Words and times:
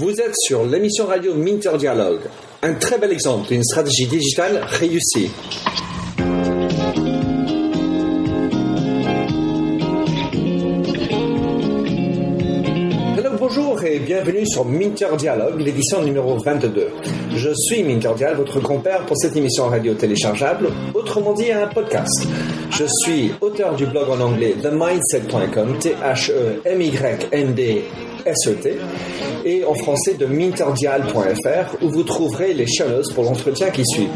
Vous 0.00 0.20
êtes 0.20 0.36
sur 0.36 0.64
l'émission 0.64 1.06
radio 1.06 1.34
Minter 1.34 1.76
Dialogue, 1.76 2.20
un 2.62 2.74
très 2.74 2.98
bel 2.98 3.10
exemple 3.10 3.48
d'une 3.48 3.64
stratégie 3.64 4.06
digitale 4.06 4.60
réussie. 4.64 5.28
Hello, 13.16 13.30
bonjour 13.40 13.82
et 13.82 13.98
bienvenue 13.98 14.46
sur 14.46 14.64
Minter 14.64 15.16
Dialogue, 15.18 15.60
l'édition 15.60 16.00
numéro 16.04 16.38
22. 16.38 16.90
Je 17.34 17.50
suis 17.52 17.82
Minter 17.82 18.12
Dial, 18.16 18.36
votre 18.36 18.60
compère 18.60 19.04
pour 19.04 19.16
cette 19.16 19.34
émission 19.34 19.66
radio 19.66 19.94
téléchargeable, 19.94 20.68
autrement 20.94 21.32
dit 21.32 21.50
un 21.50 21.66
podcast. 21.66 22.28
Je 22.70 22.84
suis 23.02 23.32
auteur 23.40 23.74
du 23.74 23.86
blog 23.86 24.08
en 24.10 24.20
anglais 24.20 24.54
themindset.com, 24.62 25.76
T-H-E-M-Y-N-D 25.80 26.68
SET 28.24 28.76
et 29.44 29.64
en 29.64 29.74
français 29.74 30.14
de 30.14 30.26
minterdial.fr 30.26 31.82
où 31.82 31.90
vous 31.90 32.02
trouverez 32.02 32.54
les 32.54 32.66
show 32.66 32.84
pour 33.14 33.24
l'entretien 33.24 33.70
qui 33.70 33.82
suit. 33.84 34.08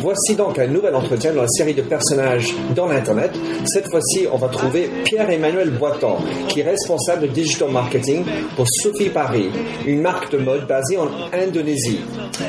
Voici 0.00 0.34
donc 0.34 0.58
un 0.58 0.66
nouvel 0.66 0.94
entretien 0.94 1.32
dans 1.34 1.42
la 1.42 1.48
série 1.48 1.74
de 1.74 1.82
personnages 1.82 2.54
dans 2.74 2.86
l'Internet. 2.86 3.32
Cette 3.66 3.90
fois-ci, 3.90 4.26
on 4.32 4.38
va 4.38 4.48
trouver 4.48 4.90
Pierre-Emmanuel 5.04 5.70
Boitan, 5.70 6.18
qui 6.48 6.60
est 6.60 6.70
responsable 6.70 7.22
de 7.22 7.26
digital 7.26 7.70
marketing 7.70 8.24
pour 8.56 8.66
Sophie 8.66 9.10
Paris, 9.10 9.50
une 9.86 10.00
marque 10.00 10.32
de 10.32 10.38
mode 10.38 10.66
basée 10.66 10.96
en 10.96 11.08
Indonésie. 11.34 12.00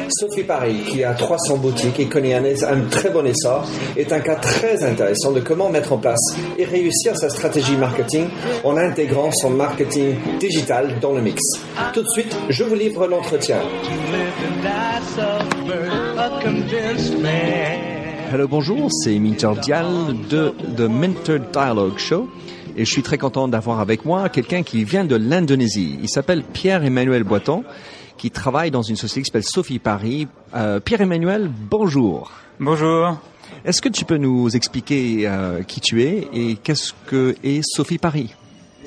Sophie 0.09 0.43
Paris, 0.43 0.81
qui 0.89 1.03
a 1.03 1.13
300 1.13 1.57
boutiques 1.57 1.99
et 1.99 2.07
connaît 2.07 2.35
un, 2.35 2.45
un 2.45 2.81
très 2.89 3.09
bon 3.09 3.25
essor, 3.25 3.65
est 3.97 4.13
un 4.13 4.21
cas 4.21 4.35
très 4.35 4.83
intéressant 4.83 5.31
de 5.31 5.41
comment 5.41 5.69
mettre 5.69 5.91
en 5.91 5.97
place 5.97 6.21
et 6.57 6.63
réussir 6.63 7.17
sa 7.17 7.29
stratégie 7.29 7.75
marketing 7.75 8.27
en 8.63 8.77
intégrant 8.77 9.31
son 9.31 9.49
marketing 9.49 10.15
digital 10.39 10.99
dans 11.01 11.13
le 11.13 11.21
mix. 11.21 11.41
Tout 11.93 12.03
de 12.03 12.07
suite, 12.07 12.35
je 12.49 12.63
vous 12.63 12.75
livre 12.75 13.07
l'entretien. 13.07 13.59
Hello, 18.31 18.47
bonjour, 18.47 18.89
c'est 18.91 19.17
Minter 19.19 19.51
Dial 19.61 20.15
de 20.29 20.53
The 20.77 20.81
Minter 20.81 21.39
Dialogue 21.51 21.97
Show. 21.97 22.29
Et 22.77 22.85
je 22.85 22.91
suis 22.91 23.03
très 23.03 23.17
content 23.17 23.47
d'avoir 23.47 23.79
avec 23.79 24.05
moi 24.05 24.29
quelqu'un 24.29 24.63
qui 24.63 24.83
vient 24.83 25.03
de 25.03 25.15
l'Indonésie. 25.15 25.99
Il 26.01 26.07
s'appelle 26.07 26.43
Pierre-Emmanuel 26.43 27.23
Boiton, 27.23 27.63
qui 28.17 28.31
travaille 28.31 28.71
dans 28.71 28.83
une 28.83 28.95
société 28.95 29.21
qui 29.21 29.25
s'appelle 29.25 29.43
Sophie 29.43 29.79
Paris. 29.79 30.27
Euh, 30.55 30.79
Pierre-Emmanuel, 30.79 31.49
bonjour. 31.69 32.31
Bonjour. 32.59 33.17
Est-ce 33.65 33.81
que 33.81 33.89
tu 33.89 34.05
peux 34.05 34.17
nous 34.17 34.55
expliquer 34.55 35.27
euh, 35.27 35.63
qui 35.63 35.81
tu 35.81 36.03
es 36.03 36.27
et 36.33 36.55
qu'est-ce 36.55 36.93
que 37.07 37.35
est 37.43 37.61
Sophie 37.63 37.97
Paris? 37.97 38.33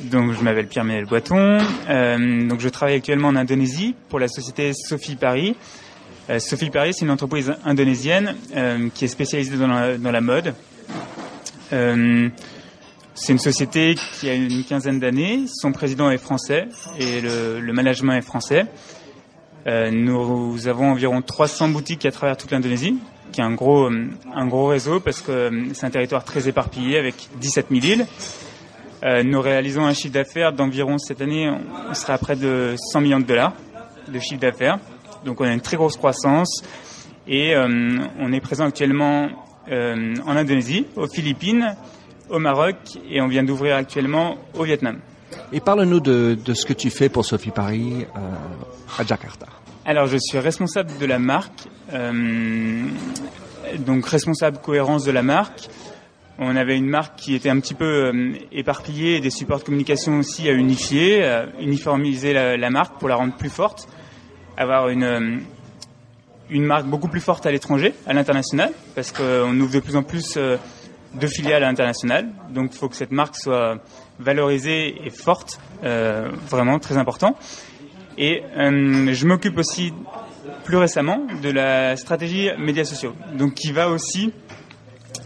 Donc 0.02 0.32
je 0.32 0.42
m'appelle 0.42 0.66
Pierre-Emmanuel 0.66 1.06
Boiton. 1.06 1.58
Euh, 1.88 2.48
donc 2.48 2.60
je 2.60 2.68
travaille 2.68 2.96
actuellement 2.96 3.28
en 3.28 3.36
Indonésie 3.36 3.94
pour 4.08 4.18
la 4.18 4.28
société 4.28 4.72
Sophie 4.74 5.16
Paris. 5.16 5.56
Euh, 6.30 6.38
Sophie 6.38 6.70
Paris, 6.70 6.94
c'est 6.94 7.04
une 7.04 7.10
entreprise 7.10 7.54
indonésienne 7.64 8.34
euh, 8.56 8.88
qui 8.94 9.04
est 9.04 9.08
spécialisée 9.08 9.56
dans 9.56 9.66
la, 9.66 9.98
dans 9.98 10.10
la 10.10 10.20
mode. 10.20 10.54
Euh, 11.72 12.28
c'est 13.14 13.32
une 13.32 13.38
société 13.38 13.94
qui 14.18 14.28
a 14.28 14.34
une 14.34 14.64
quinzaine 14.64 14.98
d'années. 14.98 15.44
Son 15.46 15.72
président 15.72 16.10
est 16.10 16.18
français 16.18 16.68
et 16.98 17.20
le, 17.20 17.60
le 17.60 17.72
management 17.72 18.14
est 18.14 18.22
français. 18.22 18.66
Euh, 19.66 19.90
nous 19.90 20.68
avons 20.68 20.90
environ 20.90 21.22
300 21.22 21.68
boutiques 21.68 22.04
à 22.04 22.10
travers 22.10 22.36
toute 22.36 22.50
l'Indonésie, 22.50 22.98
qui 23.32 23.40
est 23.40 23.44
un 23.44 23.54
gros, 23.54 23.88
un 23.88 24.46
gros 24.46 24.66
réseau 24.66 25.00
parce 25.00 25.22
que 25.22 25.50
c'est 25.72 25.86
un 25.86 25.90
territoire 25.90 26.24
très 26.24 26.48
éparpillé 26.48 26.98
avec 26.98 27.14
17 27.40 27.66
000 27.70 27.84
îles. 27.84 28.06
Euh, 29.04 29.22
nous 29.22 29.40
réalisons 29.40 29.84
un 29.84 29.92
chiffre 29.92 30.14
d'affaires 30.14 30.52
d'environ 30.52 30.98
cette 30.98 31.20
année, 31.20 31.50
on 31.90 31.94
sera 31.94 32.14
à 32.14 32.18
près 32.18 32.36
de 32.36 32.74
100 32.76 33.00
millions 33.02 33.20
de 33.20 33.26
dollars 33.26 33.52
de 34.08 34.18
chiffre 34.18 34.40
d'affaires. 34.40 34.78
Donc 35.24 35.40
on 35.40 35.44
a 35.44 35.52
une 35.52 35.60
très 35.60 35.76
grosse 35.76 35.96
croissance 35.96 36.62
et 37.26 37.54
euh, 37.54 37.98
on 38.18 38.32
est 38.32 38.40
présent 38.40 38.66
actuellement 38.66 39.28
euh, 39.70 40.14
en 40.26 40.36
Indonésie, 40.36 40.86
aux 40.96 41.06
Philippines, 41.06 41.76
au 42.28 42.38
Maroc 42.38 42.76
et 43.10 43.20
on 43.20 43.28
vient 43.28 43.42
d'ouvrir 43.42 43.76
actuellement 43.76 44.36
au 44.54 44.64
Vietnam. 44.64 44.98
Et 45.52 45.60
parle-nous 45.60 46.00
de, 46.00 46.36
de, 46.42 46.54
ce 46.54 46.64
que 46.66 46.72
tu 46.72 46.90
fais 46.90 47.08
pour 47.08 47.24
Sophie 47.24 47.50
Paris 47.50 48.06
euh, 48.16 49.00
à 49.00 49.04
Jakarta. 49.04 49.46
Alors 49.84 50.06
je 50.06 50.18
suis 50.18 50.38
responsable 50.38 50.90
de 50.98 51.06
la 51.06 51.18
marque, 51.18 51.64
donc 53.80 54.06
responsable 54.06 54.58
cohérence 54.58 55.04
de 55.04 55.10
la 55.10 55.22
marque. 55.22 55.68
On 56.38 56.56
avait 56.56 56.76
une 56.76 56.88
marque 56.88 57.16
qui 57.16 57.34
était 57.34 57.50
un 57.50 57.60
petit 57.60 57.74
peu 57.74 57.84
euh, 57.84 58.32
éparpillée 58.50 59.20
des 59.20 59.30
supports 59.30 59.60
de 59.60 59.64
communication 59.64 60.18
aussi 60.18 60.48
à 60.48 60.52
unifier, 60.52 61.24
à 61.24 61.46
uniformiser 61.60 62.32
la, 62.32 62.70
marque 62.70 62.98
pour 62.98 63.08
la 63.08 63.16
rendre 63.16 63.34
plus 63.34 63.50
forte, 63.50 63.88
avoir 64.56 64.88
une, 64.88 65.04
euh, 65.04 65.38
une 66.50 66.64
marque 66.64 66.86
beaucoup 66.86 67.08
plus 67.08 67.20
forte 67.20 67.46
à 67.46 67.52
l'étranger, 67.52 67.94
à 68.06 68.12
l'international, 68.12 68.72
parce 68.94 69.12
qu'on 69.12 69.58
ouvre 69.60 69.72
de 69.72 69.80
plus 69.80 69.96
en 69.96 70.02
plus 70.02 70.34
euh, 70.36 70.56
de 71.14 71.26
filiales 71.26 71.62
à 71.62 71.68
l'international. 71.68 72.28
Donc 72.50 72.70
il 72.72 72.78
faut 72.78 72.88
que 72.88 72.96
cette 72.96 73.12
marque 73.12 73.36
soit 73.36 73.78
valorisée 74.18 74.94
et 75.04 75.10
forte, 75.10 75.60
euh, 75.84 76.30
vraiment 76.48 76.78
très 76.78 76.96
important. 76.96 77.36
Et 78.18 78.42
euh, 78.56 79.12
je 79.12 79.26
m'occupe 79.26 79.58
aussi 79.58 79.92
plus 80.64 80.76
récemment 80.76 81.26
de 81.42 81.50
la 81.50 81.96
stratégie 81.96 82.48
médias 82.58 82.84
sociaux, 82.84 83.14
donc 83.36 83.54
qui 83.54 83.72
va 83.72 83.88
aussi 83.88 84.32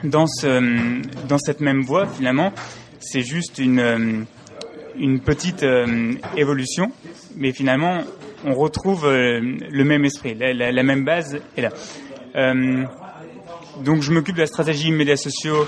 dans, 0.05 0.27
ce, 0.27 1.03
dans 1.27 1.39
cette 1.39 1.61
même 1.61 1.83
voie, 1.83 2.07
finalement, 2.07 2.53
c'est 3.01 3.23
juste 3.23 3.59
une, 3.59 4.27
une 4.99 5.21
petite 5.21 5.63
euh, 5.63 6.15
évolution, 6.37 6.93
mais 7.37 7.53
finalement, 7.53 8.03
on 8.45 8.55
retrouve 8.55 9.07
euh, 9.07 9.41
le 9.41 9.85
même 9.85 10.05
esprit, 10.05 10.35
la, 10.35 10.83
même 10.83 11.05
base 11.05 11.41
est 11.57 11.63
là. 11.63 11.71
Euh, 12.37 12.85
donc, 13.85 14.03
je 14.03 14.13
m'occupe 14.13 14.37
de 14.37 14.41
la 14.41 14.47
stratégie 14.47 14.91
médias 14.91 15.17
sociaux. 15.17 15.67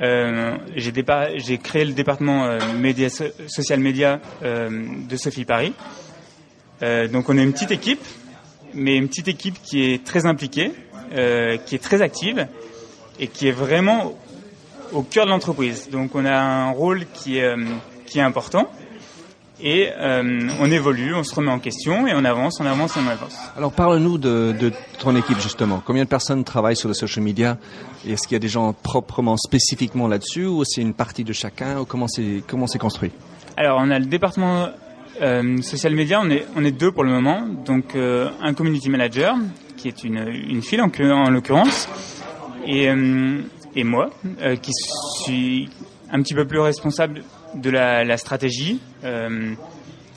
J'ai 0.00 1.58
créé 1.58 1.84
le 1.84 1.92
département 1.92 2.58
médias, 2.78 3.22
social 3.46 3.80
média 3.80 4.18
de 4.42 5.16
Sophie 5.16 5.44
Paris. 5.44 5.74
donc, 6.80 7.28
on 7.28 7.36
a 7.36 7.42
une 7.42 7.52
petite 7.52 7.70
équipe, 7.70 8.00
mais 8.72 8.96
une 8.96 9.08
petite 9.08 9.28
équipe 9.28 9.56
qui 9.62 9.84
est 9.84 10.02
très 10.02 10.24
impliquée, 10.24 10.72
qui 11.10 11.74
est 11.74 11.82
très 11.82 12.00
active 12.00 12.46
et 13.18 13.28
qui 13.28 13.48
est 13.48 13.52
vraiment 13.52 14.12
au 14.92 15.02
cœur 15.02 15.24
de 15.26 15.30
l'entreprise. 15.30 15.88
Donc 15.90 16.14
on 16.14 16.24
a 16.24 16.36
un 16.36 16.70
rôle 16.70 17.06
qui 17.12 17.38
est, 17.38 17.44
euh, 17.44 17.64
qui 18.06 18.18
est 18.18 18.22
important 18.22 18.68
et 19.62 19.88
euh, 19.96 20.48
on 20.60 20.70
évolue, 20.70 21.14
on 21.14 21.22
se 21.22 21.34
remet 21.34 21.50
en 21.50 21.60
question 21.60 22.06
et 22.06 22.12
on 22.14 22.24
avance, 22.24 22.58
on 22.60 22.66
avance, 22.66 22.96
on 22.96 23.06
avance. 23.06 23.36
Alors 23.56 23.72
parle-nous 23.72 24.18
de, 24.18 24.54
de, 24.58 24.72
ton 24.98 25.14
équipe 25.14 25.38
justement. 25.40 25.80
Combien 25.84 26.04
de 26.04 26.08
personnes 26.08 26.42
travaillent 26.42 26.76
sur 26.76 26.88
le 26.88 26.94
social 26.94 27.24
media? 27.24 27.56
Est-ce 28.06 28.26
qu'il 28.26 28.34
y 28.34 28.36
a 28.36 28.40
des 28.40 28.48
gens 28.48 28.72
proprement 28.72 29.36
spécifiquement 29.36 30.08
là-dessus 30.08 30.46
ou 30.46 30.64
c'est 30.64 30.80
une 30.80 30.92
partie 30.92 31.22
de 31.22 31.32
chacun? 31.32 31.78
Ou 31.78 31.84
comment 31.84 32.08
c'est 32.08 32.42
comment 32.48 32.66
c'est 32.66 32.80
construit? 32.80 33.12
Alors 33.56 33.78
on 33.80 33.90
a 33.90 33.98
le 33.98 34.06
département 34.06 34.70
euh, 35.22 35.62
social 35.62 35.94
media, 35.94 36.20
on 36.20 36.30
est 36.30 36.46
on 36.56 36.64
est 36.64 36.72
deux 36.72 36.90
pour 36.90 37.04
le 37.04 37.10
moment. 37.10 37.46
Donc 37.64 37.94
euh, 37.94 38.30
un 38.42 38.54
community 38.54 38.90
manager 38.90 39.36
qui 39.76 39.86
est 39.86 40.02
une 40.02 40.18
une 40.48 40.62
fille 40.62 40.80
en, 40.80 40.90
en 40.90 41.30
l'occurrence 41.30 41.88
et, 42.66 42.88
euh, 42.88 43.40
et 43.74 43.84
moi, 43.84 44.10
euh, 44.40 44.56
qui 44.56 44.72
suis 45.22 45.68
un 46.10 46.22
petit 46.22 46.34
peu 46.34 46.46
plus 46.46 46.60
responsable 46.60 47.22
de 47.54 47.70
la, 47.70 48.16
stratégie. 48.16 48.80
Euh, 49.04 49.54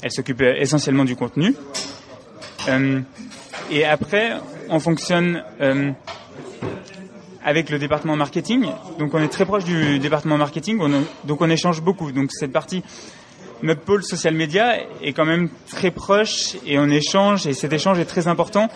elle 0.02 0.12
s'occupe 0.12 0.42
essentiellement 0.42 1.06
du 1.06 1.16
contenu. 1.16 1.56
et 3.72 3.86
après, 3.86 4.34
on 4.70 4.80
fonctionne 4.80 5.44
avec 7.44 7.70
le 7.70 7.80
département 7.80 8.16
marketing. 8.16 8.68
Donc 9.00 9.14
on 9.14 9.24
est 9.24 9.30
très 9.30 9.46
proche 9.46 9.64
du 9.64 10.00
département 10.00 10.38
marketing, 10.38 10.80
on, 10.82 11.04
donc 11.26 11.42
on 11.42 11.50
échange 11.50 11.82
beaucoup. 11.82 12.12
Donc 12.12 12.32
cette 12.32 12.52
partie, 12.52 12.84
notre 13.64 13.82
pôle 13.82 14.04
social 14.04 14.36
media 14.36 14.76
est 15.02 15.14
quand 15.14 15.26
même 15.26 15.50
très 15.70 15.92
proche 15.92 16.58
et 16.66 16.78
on 16.78 16.90
échange 16.90 17.48
et 17.48 17.54
cet 17.54 17.74
échange 17.74 18.00
est 18.00 18.06
très 18.06 18.28
important 18.28 18.70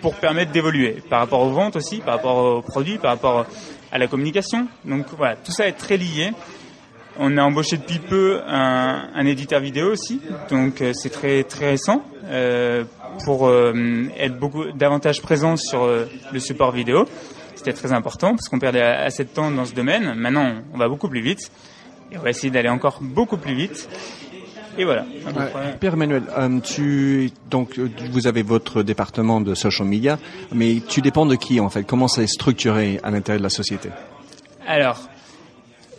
pour 0.00 0.14
permettre 0.14 0.52
d'évoluer 0.52 1.02
par 1.08 1.20
rapport 1.20 1.40
aux 1.40 1.50
ventes 1.50 1.76
aussi, 1.76 1.98
par 1.98 2.16
rapport 2.16 2.36
aux 2.36 2.62
produits, 2.62 2.98
par 2.98 3.12
rapport 3.12 3.46
à 3.90 3.98
la 3.98 4.06
communication. 4.06 4.68
Donc 4.84 5.06
voilà, 5.16 5.36
tout 5.36 5.52
ça 5.52 5.66
est 5.66 5.72
très 5.72 5.96
lié. 5.96 6.32
On 7.18 7.36
a 7.36 7.42
embauché 7.42 7.76
depuis 7.76 7.98
peu 7.98 8.40
un, 8.46 9.26
éditeur 9.26 9.60
vidéo 9.60 9.90
aussi, 9.90 10.20
donc 10.50 10.80
euh, 10.80 10.92
c'est 10.92 11.10
très 11.10 11.42
très 11.42 11.70
récent 11.70 12.04
euh, 12.26 12.84
pour 13.24 13.48
euh, 13.48 14.04
être 14.16 14.38
beaucoup 14.38 14.70
davantage 14.70 15.20
présent 15.20 15.56
sur 15.56 15.88
le 15.88 16.38
support 16.38 16.70
vidéo. 16.70 17.08
C'était 17.56 17.72
très 17.72 17.92
important 17.92 18.36
parce 18.36 18.48
qu'on 18.48 18.60
perdait 18.60 18.80
assez 18.80 19.24
de 19.24 19.30
temps 19.30 19.50
dans 19.50 19.64
ce 19.64 19.74
domaine. 19.74 20.14
Maintenant, 20.14 20.62
on 20.72 20.78
va 20.78 20.88
beaucoup 20.88 21.08
plus 21.08 21.20
vite 21.20 21.50
et 22.12 22.16
on 22.16 22.20
va 22.20 22.30
essayer 22.30 22.50
d'aller 22.50 22.68
encore 22.68 22.98
beaucoup 23.00 23.36
plus 23.36 23.54
vite. 23.54 23.88
Et 24.78 24.84
voilà. 24.84 25.04
Pierre 25.80 25.94
Emmanuel, 25.94 26.22
euh, 26.38 26.60
tu 26.60 27.32
donc 27.50 27.78
vous 28.12 28.28
avez 28.28 28.42
votre 28.42 28.84
département 28.84 29.40
de 29.40 29.54
social 29.56 29.88
media, 29.88 30.18
mais 30.52 30.80
tu 30.88 31.02
dépends 31.02 31.26
de 31.26 31.34
qui 31.34 31.58
en 31.58 31.68
fait? 31.68 31.82
Comment 31.82 32.06
c'est 32.06 32.28
structuré 32.28 33.00
à 33.02 33.10
l'intérieur 33.10 33.40
de 33.40 33.42
la 33.42 33.50
société? 33.50 33.90
Alors, 34.68 35.00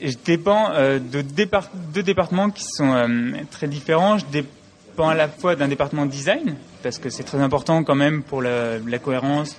je 0.01 0.15
dépends 0.23 0.69
euh, 0.71 0.97
de 0.97 1.21
départ 1.21 1.69
deux 1.93 2.03
départements 2.03 2.51
qui 2.51 2.63
sont 2.63 2.93
euh, 2.93 3.31
très 3.51 3.67
différents. 3.67 4.17
Je 4.17 4.25
dépends 4.31 4.49
dépend 4.91 5.09
à 5.09 5.15
la 5.15 5.27
fois 5.27 5.55
d'un 5.55 5.67
département 5.67 6.05
design, 6.05 6.55
parce 6.81 6.97
que 6.97 7.09
c'est 7.09 7.23
très 7.23 7.37
important 7.39 7.83
quand 7.83 7.95
même 7.95 8.23
pour 8.23 8.41
la, 8.41 8.79
la 8.79 8.97
cohérence, 8.97 9.55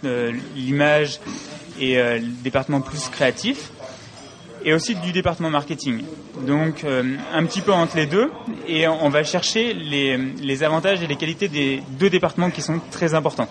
l'image 0.56 1.20
et 1.78 1.96
le 1.96 2.42
département 2.42 2.80
plus 2.80 3.08
créatif 3.08 3.70
et 4.64 4.74
aussi 4.74 4.94
du 4.94 5.12
département 5.12 5.50
marketing. 5.50 6.02
Donc 6.46 6.84
euh, 6.84 7.16
un 7.32 7.44
petit 7.44 7.60
peu 7.60 7.72
entre 7.72 7.96
les 7.96 8.06
deux 8.06 8.30
et 8.66 8.86
on 8.88 9.08
va 9.08 9.24
chercher 9.24 9.72
les, 9.74 10.16
les, 10.16 10.62
avantages 10.62 11.02
et 11.02 11.06
les 11.06 11.16
qualités 11.16 11.48
des 11.48 11.82
deux 11.98 12.10
départements 12.10 12.50
qui 12.50 12.62
sont 12.62 12.80
très 12.90 13.14
importants. 13.14 13.48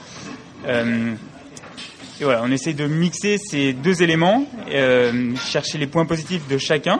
Euh, 0.67 1.13
et 2.19 2.23
voilà, 2.25 2.41
on 2.43 2.51
essaie 2.51 2.73
de 2.73 2.85
mixer 2.85 3.37
ces 3.37 3.71
deux 3.71 4.03
éléments, 4.03 4.45
euh, 4.69 5.35
chercher 5.37 5.77
les 5.77 5.87
points 5.87 6.05
positifs 6.05 6.47
de 6.49 6.57
chacun 6.57 6.99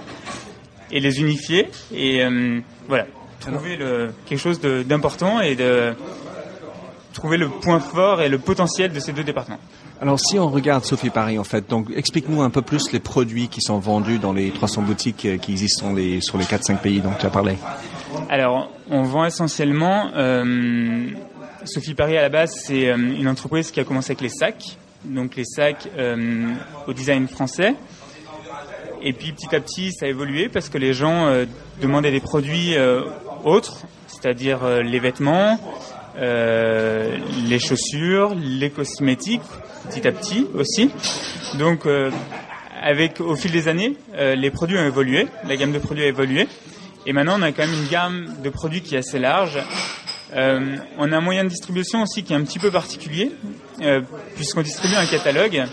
et 0.92 1.02
les 1.02 1.20
unifier 1.20 1.68
et 1.94 2.24
euh, 2.24 2.62
voilà, 2.88 3.06
trouver 3.42 3.76
le, 3.76 4.14
quelque 4.26 4.40
chose 4.40 4.62
d'important 4.62 5.42
et 5.42 5.56
de 5.56 5.94
trouver 7.14 7.38
le 7.38 7.50
point 7.50 7.82
fort 7.82 8.22
et 8.22 8.30
le 8.30 8.40
potentiel 8.40 8.94
de 8.94 9.00
ces 9.02 9.12
deux 9.12 9.26
départements. 9.26 9.60
Alors 10.02 10.18
si 10.18 10.40
on 10.40 10.48
regarde 10.48 10.86
Sophie 10.86 11.10
Paris 11.10 11.38
en 11.38 11.44
fait, 11.44 11.70
donc 11.70 11.88
explique-nous 11.94 12.42
un 12.42 12.50
peu 12.50 12.62
plus 12.62 12.94
les 12.94 13.02
produits 13.02 13.50
qui 13.50 13.60
sont 13.60 13.80
vendus 13.80 14.18
dans 14.18 14.32
les 14.32 14.50
300 14.50 14.84
boutiques 14.84 15.26
euh, 15.26 15.38
qui 15.38 15.52
existent 15.52 15.94
sur 16.22 16.38
les 16.38 16.46
4-5 16.46 16.78
pays 16.78 17.02
dont 17.02 17.12
tu 17.20 17.26
as 17.26 17.30
parlé. 17.30 17.58
Alors 18.30 18.72
on 18.90 19.04
vend 19.04 19.26
essentiellement, 19.26 20.10
euh, 20.16 21.10
Sophie 21.66 21.96
Paris 21.96 22.18
à 22.18 22.22
la 22.22 22.30
base 22.30 22.56
c'est 22.66 22.88
euh, 22.88 22.96
une 22.96 23.28
entreprise 23.28 23.72
qui 23.72 23.82
a 23.82 23.84
commencé 23.84 24.12
avec 24.12 24.22
les 24.22 24.30
sacs, 24.30 24.78
donc 25.04 25.36
les 25.36 25.44
sacs 25.44 25.90
euh, 25.98 26.54
au 26.88 26.94
design 26.94 27.28
français. 27.28 27.76
Et 29.02 29.12
puis 29.12 29.34
petit 29.34 29.54
à 29.54 29.60
petit 29.60 29.92
ça 29.92 30.06
a 30.06 30.10
évolué 30.10 30.48
parce 30.48 30.70
que 30.70 30.78
les 30.78 30.94
gens 30.94 31.28
euh, 31.28 31.46
demandaient 31.82 32.12
des 32.12 32.22
produits 32.22 32.76
autres, 33.44 33.82
c'est-à-dire 34.08 34.66
les 34.82 35.00
vêtements, 35.00 35.60
les 36.18 37.60
chaussures, 37.60 38.36
les 38.36 38.70
cosmétiques 38.70 39.42
petit 39.90 40.08
à 40.08 40.12
petit 40.12 40.46
aussi. 40.54 40.92
Donc, 41.56 41.86
euh, 41.86 42.12
avec 42.82 43.20
au 43.20 43.36
fil 43.36 43.52
des 43.52 43.68
années, 43.68 43.96
euh, 44.16 44.36
les 44.36 44.52
produits 44.52 44.78
ont 44.78 44.86
évolué, 44.86 45.28
la 45.48 45.58
gamme 45.58 45.72
de 45.72 45.80
produits 45.80 46.04
a 46.04 46.08
évolué, 46.08 46.48
et 47.06 47.14
maintenant 47.14 47.38
on 47.40 47.42
a 47.42 47.52
quand 47.52 47.66
même 47.66 47.74
une 47.74 47.88
gamme 47.88 48.36
de 48.44 48.50
produits 48.50 48.82
qui 48.82 48.96
est 48.96 49.00
assez 49.00 49.20
large. 49.20 49.58
Euh, 50.36 50.78
on 51.00 51.12
a 51.12 51.18
un 51.18 51.22
moyen 51.22 51.44
de 51.44 51.50
distribution 51.50 52.04
aussi 52.04 52.24
qui 52.24 52.34
est 52.34 52.36
un 52.36 52.44
petit 52.44 52.60
peu 52.60 52.70
particulier, 52.70 53.32
puisqu'on 54.36 54.62
distribue 54.62 54.96
un 54.96 55.08
catalogue 55.08 55.66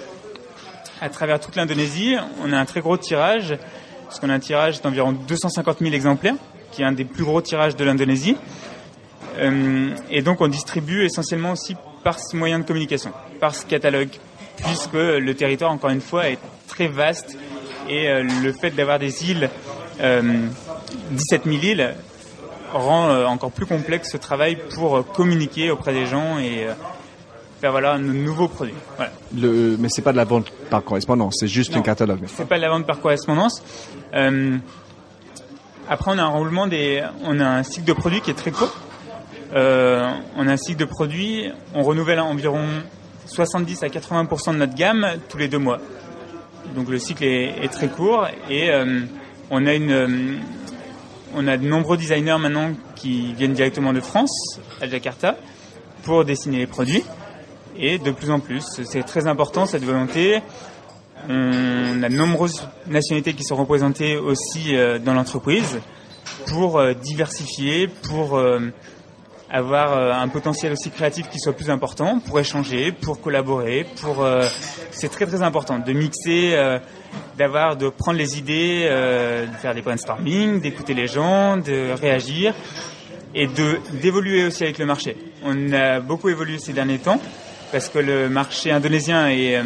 à 1.02 1.08
travers 1.10 1.38
toute 1.38 1.56
l'Indonésie. 1.56 2.16
On 2.42 2.52
a 2.52 2.58
un 2.58 2.64
très 2.64 2.80
gros 2.80 2.96
tirage, 2.96 3.54
parce 4.04 4.18
qu'on 4.18 4.30
a 4.30 4.34
un 4.34 4.40
tirage 4.40 4.80
d'environ 4.80 5.12
250 5.12 5.80
000 5.80 5.92
exemplaires, 5.92 6.36
qui 6.72 6.80
est 6.80 6.86
un 6.86 6.92
des 6.92 7.04
plus 7.04 7.24
gros 7.24 7.42
tirages 7.42 7.76
de 7.76 7.84
l'Indonésie. 7.84 8.36
et 10.10 10.22
donc 10.22 10.40
on 10.40 10.48
distribue 10.48 11.04
essentiellement 11.04 11.52
aussi 11.52 11.76
par 12.02 12.18
ce 12.18 12.34
moyen 12.36 12.60
de 12.60 12.64
communication, 12.64 13.12
par 13.36 13.54
ce 13.54 13.64
catalogue, 13.66 14.10
puisque 14.56 14.94
le 14.94 15.34
territoire, 15.34 15.70
encore 15.70 15.90
une 15.90 16.00
fois, 16.00 16.28
est 16.28 16.38
très 16.68 16.88
vaste 16.88 17.36
et 17.88 18.08
euh, 18.08 18.22
le 18.42 18.52
fait 18.52 18.70
d'avoir 18.70 18.98
des 18.98 19.30
îles, 19.30 19.50
17 19.98 20.02
euh, 20.02 20.50
000 21.44 21.56
îles, 21.62 21.94
rend 22.72 23.08
euh, 23.08 23.26
encore 23.26 23.52
plus 23.52 23.66
complexe 23.66 24.10
ce 24.12 24.16
travail 24.16 24.58
pour 24.74 25.06
communiquer 25.12 25.70
auprès 25.70 25.92
des 25.92 26.06
gens 26.06 26.38
et 26.38 26.66
faire 27.60 27.72
valoir 27.72 27.98
nos 27.98 28.12
nouveaux 28.12 28.48
produits. 28.48 28.74
Voilà. 28.96 29.12
Le, 29.34 29.76
mais 29.78 29.88
c'est 29.88 30.02
pas 30.02 30.12
de 30.12 30.18
la 30.18 30.24
vente 30.24 30.50
par 30.68 30.82
correspondance, 30.82 31.36
c'est 31.40 31.48
juste 31.48 31.74
un 31.76 31.82
catalogue. 31.82 32.24
C'est 32.26 32.48
pas 32.48 32.56
de 32.56 32.62
la 32.62 32.70
vente 32.70 32.86
par 32.86 33.00
correspondance. 33.00 33.62
après, 34.12 36.10
on 36.10 36.18
a 36.18 36.22
un 36.22 36.28
roulement 36.28 36.66
des, 36.66 37.02
on 37.24 37.38
a 37.40 37.46
un 37.46 37.62
cycle 37.62 37.86
de 37.86 37.92
produits 37.92 38.20
qui 38.20 38.30
est 38.30 38.34
très 38.34 38.50
court. 38.50 38.74
Euh, 39.54 40.10
on 40.36 40.48
a 40.48 40.52
un 40.52 40.56
cycle 40.56 40.80
de 40.80 40.84
produits, 40.84 41.50
on 41.74 41.82
renouvelle 41.82 42.20
environ 42.20 42.66
70 43.26 43.82
à 43.82 43.88
80% 43.88 44.52
de 44.52 44.58
notre 44.58 44.74
gamme 44.74 45.06
tous 45.28 45.38
les 45.38 45.48
deux 45.48 45.58
mois. 45.58 45.78
Donc 46.74 46.88
le 46.88 46.98
cycle 46.98 47.24
est, 47.24 47.68
très 47.72 47.88
court 47.88 48.26
et 48.50 48.70
euh, 48.70 49.00
on 49.50 49.66
a 49.66 49.70
euh, 49.70 50.36
on 51.34 51.46
a 51.46 51.56
de 51.56 51.66
nombreux 51.66 51.96
designers 51.96 52.38
maintenant 52.38 52.72
qui 52.94 53.34
viennent 53.34 53.52
directement 53.52 53.92
de 53.92 54.00
France 54.00 54.60
à 54.80 54.88
Jakarta 54.88 55.36
pour 56.02 56.24
dessiner 56.24 56.58
les 56.58 56.66
produits 56.66 57.04
et 57.76 57.98
de 57.98 58.10
plus 58.10 58.30
en 58.30 58.40
plus 58.40 58.64
c'est 58.84 59.02
très 59.02 59.26
important 59.26 59.66
cette 59.66 59.84
volonté. 59.84 60.40
On 61.28 62.02
a 62.02 62.08
de 62.08 62.14
nombreuses 62.14 62.66
nationalités 62.86 63.34
qui 63.34 63.42
sont 63.42 63.56
représentées 63.56 64.16
aussi 64.16 64.74
dans 65.04 65.14
l'entreprise 65.14 65.80
pour 66.46 66.80
diversifier, 66.94 67.88
pour 67.88 68.38
avoir 69.50 69.92
euh, 69.92 70.12
un 70.12 70.28
potentiel 70.28 70.72
aussi 70.72 70.90
créatif 70.90 71.28
qui 71.28 71.38
soit 71.38 71.52
plus 71.52 71.70
important 71.70 72.18
pour 72.18 72.38
échanger, 72.40 72.92
pour 72.92 73.20
collaborer, 73.20 73.86
pour 74.00 74.24
euh, 74.24 74.46
c'est 74.90 75.08
très 75.08 75.26
très 75.26 75.42
important 75.42 75.78
de 75.78 75.92
mixer, 75.92 76.52
euh, 76.54 76.78
d'avoir 77.38 77.76
de 77.76 77.88
prendre 77.88 78.18
les 78.18 78.38
idées, 78.38 78.84
de 78.84 79.56
faire 79.58 79.74
des 79.74 79.82
brainstorming, 79.82 80.60
d'écouter 80.60 80.94
les 80.94 81.06
gens, 81.06 81.56
de 81.56 81.92
réagir 81.92 82.54
et 83.34 83.46
de 83.46 83.78
d'évoluer 84.00 84.46
aussi 84.46 84.64
avec 84.64 84.78
le 84.78 84.86
marché. 84.86 85.16
On 85.44 85.72
a 85.72 86.00
beaucoup 86.00 86.28
évolué 86.28 86.58
ces 86.58 86.72
derniers 86.72 86.98
temps 86.98 87.20
parce 87.72 87.88
que 87.88 87.98
le 87.98 88.28
marché 88.28 88.72
indonésien 88.72 89.28
est 89.30 89.62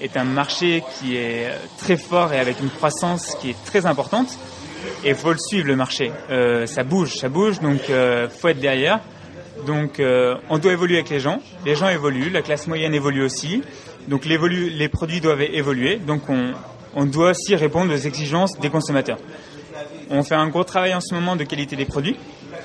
est 0.00 0.16
un 0.16 0.24
marché 0.24 0.82
qui 0.98 1.16
est 1.16 1.50
très 1.78 1.96
fort 1.96 2.32
et 2.32 2.40
avec 2.40 2.60
une 2.60 2.70
croissance 2.70 3.36
qui 3.40 3.50
est 3.50 3.64
très 3.64 3.86
importante 3.86 4.38
et 5.04 5.14
faut 5.14 5.32
le 5.32 5.38
suivre 5.38 5.66
le 5.66 5.76
marché. 5.76 6.12
Euh, 6.30 6.66
ça 6.66 6.82
bouge, 6.82 7.16
ça 7.16 7.28
bouge, 7.28 7.60
donc 7.60 7.90
euh, 7.90 8.28
faut 8.28 8.48
être 8.48 8.60
derrière. 8.60 9.00
Donc 9.66 10.00
euh, 10.00 10.36
on 10.48 10.58
doit 10.58 10.72
évoluer 10.72 10.96
avec 10.96 11.10
les 11.10 11.20
gens. 11.20 11.40
Les 11.64 11.74
gens 11.74 11.88
évoluent, 11.88 12.30
la 12.30 12.42
classe 12.42 12.66
moyenne 12.66 12.94
évolue 12.94 13.22
aussi. 13.22 13.62
Donc 14.08 14.24
les 14.24 14.88
produits 14.88 15.20
doivent 15.20 15.42
évoluer. 15.42 15.96
Donc 15.96 16.22
on, 16.94 17.06
doit 17.06 17.30
aussi 17.30 17.54
répondre 17.54 17.92
aux 17.92 17.98
exigences 17.98 18.58
des 18.58 18.70
consommateurs. 18.70 19.18
On 20.10 20.22
fait 20.22 20.34
un 20.34 20.48
gros 20.48 20.64
travail 20.64 20.94
en 20.94 21.00
ce 21.00 21.14
moment 21.14 21.36
de 21.36 21.44
qualité 21.44 21.76
des 21.76 21.84
produits 21.84 22.16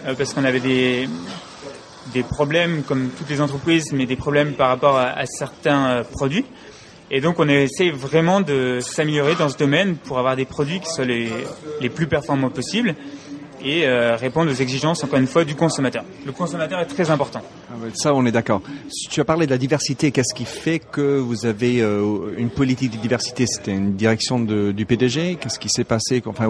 euh, 0.08 0.16
parce 0.16 0.34
qu'on 0.34 0.44
avait 0.44 0.60
des 0.60 1.08
des 2.14 2.22
problèmes 2.22 2.84
comme 2.84 3.10
toutes 3.10 3.30
les 3.30 3.42
entreprises, 3.42 3.92
mais 3.92 4.06
des 4.06 4.16
problèmes 4.16 4.54
par 4.54 4.70
rapport 4.70 4.96
à, 4.96 5.26
certains 5.26 6.04
produits. 6.04 6.46
Et 7.12 7.22
donc 7.22 7.40
on 7.40 7.48
essaie 7.48 7.92
vraiment 7.92 8.42
de 8.42 8.80
s'améliorer 8.82 9.36
dans 9.36 9.50
ce 9.50 9.58
domaine 9.58 9.96
pour 9.96 10.18
avoir 10.18 10.36
des 10.36 10.46
produits 10.46 10.80
qui 10.80 10.90
soient 10.90 11.06
les, 11.06 11.30
plus 11.94 12.08
performants 12.08 12.50
possibles 12.50 12.96
et 13.64 13.88
euh, 13.88 14.16
répondre 14.16 14.52
aux 14.52 14.56
exigences, 14.56 15.04
encore 15.04 15.18
une 15.18 15.28
fois, 15.28 15.44
du 15.44 15.56
consommateur. 15.56 16.04
Le 16.26 16.32
consommateur 16.32 16.80
est 16.80 16.86
très 16.86 17.10
important. 17.10 17.42
Ah 17.72 17.76
ça, 17.96 18.14
on 18.14 18.26
est 18.26 18.32
d'accord. 18.32 18.62
Tu 19.10 19.22
as 19.22 19.26
parlé 19.26 19.48
de 19.48 19.52
la 19.52 19.58
diversité. 19.58 20.12
Qu'est-ce 20.12 20.36
qui 20.36 20.46
fait 20.46 20.80
que 20.80 21.18
vous 21.18 21.48
avez 21.48 21.82
euh, 21.82 22.36
une 22.38 22.52
politique 22.52 22.92
de 22.92 22.98
diversité? 22.98 23.48
C'était 23.48 23.72
une 23.72 23.96
direction 23.96 24.40
du 24.40 24.86
PDG 24.86 25.38
Qu'est-ce 25.40 25.58
qui 25.58 25.70
s'est 25.70 25.84
passé? 25.84 26.22
Enfin, 26.28 26.48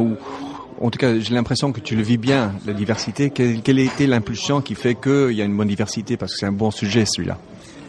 en 0.81 0.89
tout 0.89 0.99
cas, 0.99 1.17
j'ai 1.17 1.33
l'impression 1.33 1.71
que 1.71 1.79
tu 1.79 1.95
le 1.95 2.03
vis 2.03 2.17
bien, 2.17 2.53
la 2.65 2.73
diversité. 2.73 3.29
Quelle, 3.29 3.61
quelle 3.61 3.79
été 3.79 4.07
l'impulsion 4.07 4.59
qui 4.59 4.75
fait 4.75 4.95
qu'il 4.95 5.31
y 5.31 5.41
a 5.41 5.45
une 5.45 5.55
bonne 5.55 5.69
diversité? 5.69 6.17
Parce 6.17 6.33
que 6.33 6.39
c'est 6.39 6.47
un 6.47 6.51
bon 6.51 6.71
sujet, 6.71 7.05
celui-là. 7.05 7.37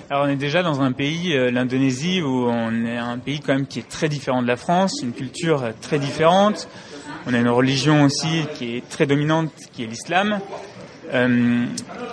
Alors 0.08 0.26
on 0.26 0.28
est 0.28 0.36
déjà 0.36 0.62
dans 0.62 0.82
un 0.82 0.92
pays, 0.92 1.36
euh, 1.36 1.50
l'Indonésie, 1.50 2.22
où 2.22 2.46
on 2.46 2.84
est 2.84 2.96
un 2.96 3.18
pays 3.18 3.40
quand 3.40 3.54
même 3.54 3.66
qui 3.66 3.80
est 3.80 3.88
très 3.88 4.08
différent 4.08 4.40
de 4.40 4.46
la 4.46 4.56
France, 4.56 5.00
une 5.02 5.12
culture 5.12 5.64
euh, 5.64 5.72
très 5.80 5.98
différente. 5.98 6.68
On 7.26 7.34
a 7.34 7.38
une 7.38 7.48
religion 7.48 8.04
aussi 8.04 8.44
qui 8.54 8.76
est 8.76 8.88
très 8.88 9.06
dominante, 9.06 9.50
qui 9.72 9.82
est 9.82 9.86
l'islam. 9.86 10.38
Euh, 11.12 11.64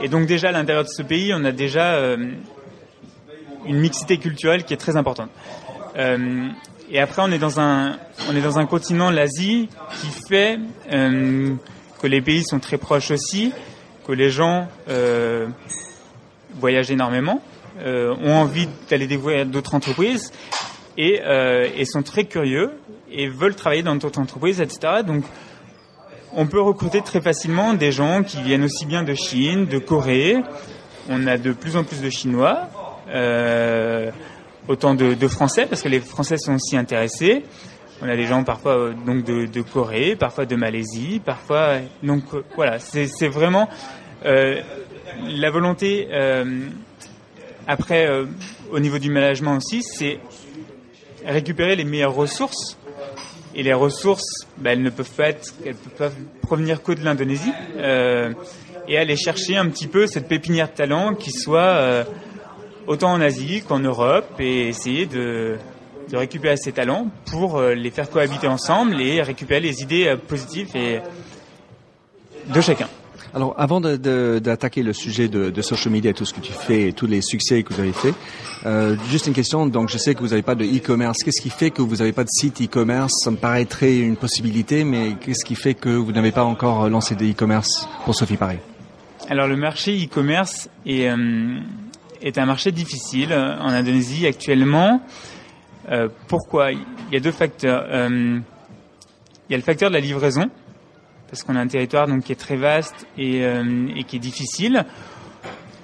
et 0.01 0.07
donc 0.07 0.25
déjà 0.25 0.49
à 0.49 0.51
l'intérieur 0.51 0.85
de 0.85 0.89
ce 0.89 1.03
pays, 1.03 1.35
on 1.35 1.45
a 1.45 1.51
déjà 1.51 1.99
une 3.67 3.77
mixité 3.77 4.17
culturelle 4.17 4.63
qui 4.63 4.73
est 4.73 4.77
très 4.77 4.97
importante. 4.97 5.29
et 5.95 6.99
après, 6.99 7.21
on 7.21 7.31
est 7.31 7.37
dans 7.37 7.59
un, 7.59 7.97
on 8.27 8.35
est 8.35 8.41
dans 8.41 8.57
un 8.57 8.65
continent, 8.65 9.11
l'Asie, 9.11 9.69
qui 10.01 10.07
fait 10.27 10.57
que 10.89 12.07
les 12.07 12.21
pays 12.21 12.43
sont 12.43 12.59
très 12.59 12.79
proches 12.79 13.11
aussi, 13.11 13.53
que 14.07 14.11
les 14.11 14.31
gens 14.31 14.67
voyagent 16.59 16.91
énormément. 16.91 17.39
Euh, 17.81 18.13
ont 18.21 18.35
envie 18.35 18.67
d'aller 18.87 19.07
découvrir 19.07 19.47
d'autres 19.47 19.73
entreprises 19.73 20.31
et, 20.95 21.21
euh, 21.23 21.67
et, 21.75 21.85
sont 21.85 22.03
très 22.03 22.25
curieux 22.25 22.73
et 23.11 23.27
veulent 23.27 23.55
travailler 23.55 23.81
dans 23.81 23.95
d'autres 23.95 24.19
entreprises, 24.19 24.61
etc. 24.61 25.01
Donc, 25.05 25.23
on 26.33 26.45
peut 26.45 26.61
recruter 26.61 27.01
très 27.01 27.19
facilement 27.19 27.73
des 27.73 27.91
gens 27.91 28.21
qui 28.21 28.43
viennent 28.43 28.63
aussi 28.63 28.85
bien 28.85 29.01
de 29.01 29.15
Chine, 29.15 29.65
de 29.65 29.79
Corée. 29.79 30.37
On 31.09 31.25
a 31.25 31.39
de 31.39 31.51
plus 31.51 31.75
en 31.75 31.83
plus 31.83 31.99
de 31.99 32.11
Chinois, 32.11 32.69
euh, 33.09 34.11
autant 34.67 34.93
de, 34.93 35.27
Français 35.27 35.65
parce 35.65 35.81
que 35.81 35.89
les 35.89 35.99
Français 35.99 36.37
sont 36.37 36.53
aussi 36.53 36.77
intéressés. 36.77 37.43
On 38.03 38.07
a 38.07 38.15
des 38.15 38.27
gens 38.27 38.43
parfois 38.43 38.91
donc 39.03 39.23
de, 39.23 39.61
Corée, 39.63 40.15
parfois 40.15 40.45
de 40.45 40.55
Malaisie, 40.55 41.19
parfois 41.25 41.77
donc 42.03 42.23
voilà, 42.55 42.77
c'est 42.77 43.27
vraiment 43.29 43.67
la 44.23 45.49
volonté 45.49 46.07
après, 47.67 48.07
euh, 48.07 48.25
au 48.71 48.79
niveau 48.79 48.99
du 48.99 49.09
management 49.09 49.57
aussi, 49.57 49.83
c'est 49.83 50.19
récupérer 51.25 51.75
les 51.75 51.83
meilleures 51.83 52.15
ressources. 52.15 52.77
Et 53.55 53.63
les 53.63 53.73
ressources, 53.73 54.47
ben, 54.57 54.71
elles 54.71 54.81
ne 54.81 54.89
peuvent 54.89 55.11
pas 55.11 55.29
être, 55.29 55.53
elles 55.65 55.75
peuvent 55.75 56.15
provenir 56.41 56.81
que 56.81 56.91
de 56.91 57.03
l'Indonésie. 57.03 57.53
Euh, 57.77 58.33
et 58.87 58.97
aller 58.97 59.15
chercher 59.15 59.55
un 59.55 59.69
petit 59.69 59.87
peu 59.87 60.07
cette 60.07 60.27
pépinière 60.27 60.69
de 60.69 60.73
talent 60.73 61.13
qui 61.13 61.31
soit 61.31 62.05
autant 62.85 63.13
en 63.13 63.21
Asie 63.21 63.63
qu'en 63.65 63.79
Europe 63.79 64.27
et 64.39 64.67
essayer 64.67 65.05
de, 65.05 65.57
de 66.11 66.17
récupérer 66.17 66.57
ces 66.57 66.73
talents 66.73 67.07
pour 67.31 67.61
les 67.61 67.91
faire 67.91 68.09
cohabiter 68.09 68.47
ensemble 68.47 68.99
et 68.99 69.21
récupérer 69.21 69.61
les 69.61 69.81
idées 69.81 70.13
positives 70.27 70.75
et 70.75 70.99
de 72.53 72.59
chacun. 72.59 72.89
Alors, 73.35 73.55
avant 73.57 73.81
d'attaquer 73.81 74.83
le 74.83 74.93
sujet 74.93 75.27
de, 75.27 75.49
de, 75.49 75.61
social 75.63 75.91
media, 75.91 76.13
tout 76.13 76.23
ce 76.23 76.33
que 76.33 76.39
tu 76.39 76.53
fais 76.53 76.89
et 76.89 76.93
tous 76.93 77.07
les 77.07 77.21
succès 77.21 77.63
que 77.63 77.73
vous 77.73 77.79
avez 77.79 77.91
fait, 77.91 78.13
euh, 78.67 78.95
juste 79.09 79.25
une 79.25 79.33
question. 79.33 79.65
Donc, 79.65 79.89
je 79.89 79.97
sais 79.97 80.13
que 80.13 80.19
vous 80.19 80.29
n'avez 80.29 80.43
pas 80.43 80.53
de 80.53 80.63
e-commerce. 80.63 81.17
Qu'est-ce 81.23 81.41
qui 81.41 81.49
fait 81.49 81.71
que 81.71 81.81
vous 81.81 81.95
n'avez 81.95 82.11
pas 82.11 82.23
de 82.23 82.29
site 82.29 82.61
e-commerce? 82.61 83.11
Ça 83.23 83.31
me 83.31 83.37
paraîtrait 83.37 83.97
une 83.97 84.17
possibilité, 84.17 84.83
mais 84.83 85.15
qu'est-ce 85.19 85.43
qui 85.43 85.55
fait 85.55 85.73
que 85.73 85.89
vous 85.89 86.11
n'avez 86.11 86.31
pas 86.31 86.43
encore 86.43 86.87
lancé 86.89 87.15
de 87.15 87.25
e-commerce 87.25 87.89
pour 88.05 88.13
Sophie 88.13 88.37
Paris 88.37 88.59
Alors, 89.29 89.47
le 89.47 89.55
marché 89.55 89.97
e-commerce 89.97 90.69
est, 90.85 91.09
euh, 91.09 91.57
est 92.21 92.37
un 92.37 92.45
marché 92.45 92.71
difficile 92.71 93.33
en 93.33 93.69
Indonésie 93.69 94.27
actuellement. 94.27 95.01
Euh, 95.89 96.07
pourquoi? 96.27 96.71
Il 96.71 96.79
y 97.11 97.17
a 97.17 97.19
deux 97.19 97.31
facteurs. 97.31 97.83
Euh, 97.89 98.39
il 99.49 99.51
y 99.51 99.55
a 99.55 99.57
le 99.57 99.63
facteur 99.63 99.89
de 99.89 99.95
la 99.95 100.01
livraison 100.01 100.49
parce 101.33 101.41
qu'on 101.41 101.55
a 101.55 101.61
un 101.61 101.67
territoire 101.67 102.07
donc 102.07 102.25
qui 102.25 102.31
est 102.31 102.39
très 102.39 102.57
vaste 102.57 103.07
et, 103.17 103.43
euh, 103.43 103.87
qui 104.05 104.17
est 104.17 104.19
difficile. 104.19 104.85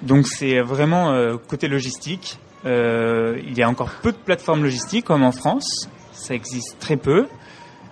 Donc 0.00 0.28
c'est 0.28 0.60
vraiment 0.60 1.10
euh, 1.10 1.38
côté 1.48 1.66
logistique. 1.66 2.38
Euh, 2.66 3.36
il 3.44 3.58
y 3.58 3.62
a 3.64 3.68
encore 3.68 3.90
peu 4.00 4.12
de 4.12 4.16
plateformes 4.16 4.62
logistiques 4.62 5.06
comme 5.06 5.24
en 5.24 5.32
France. 5.32 5.88
Ça 6.12 6.36
existe 6.36 6.78
très 6.78 6.96
peu. 6.96 7.26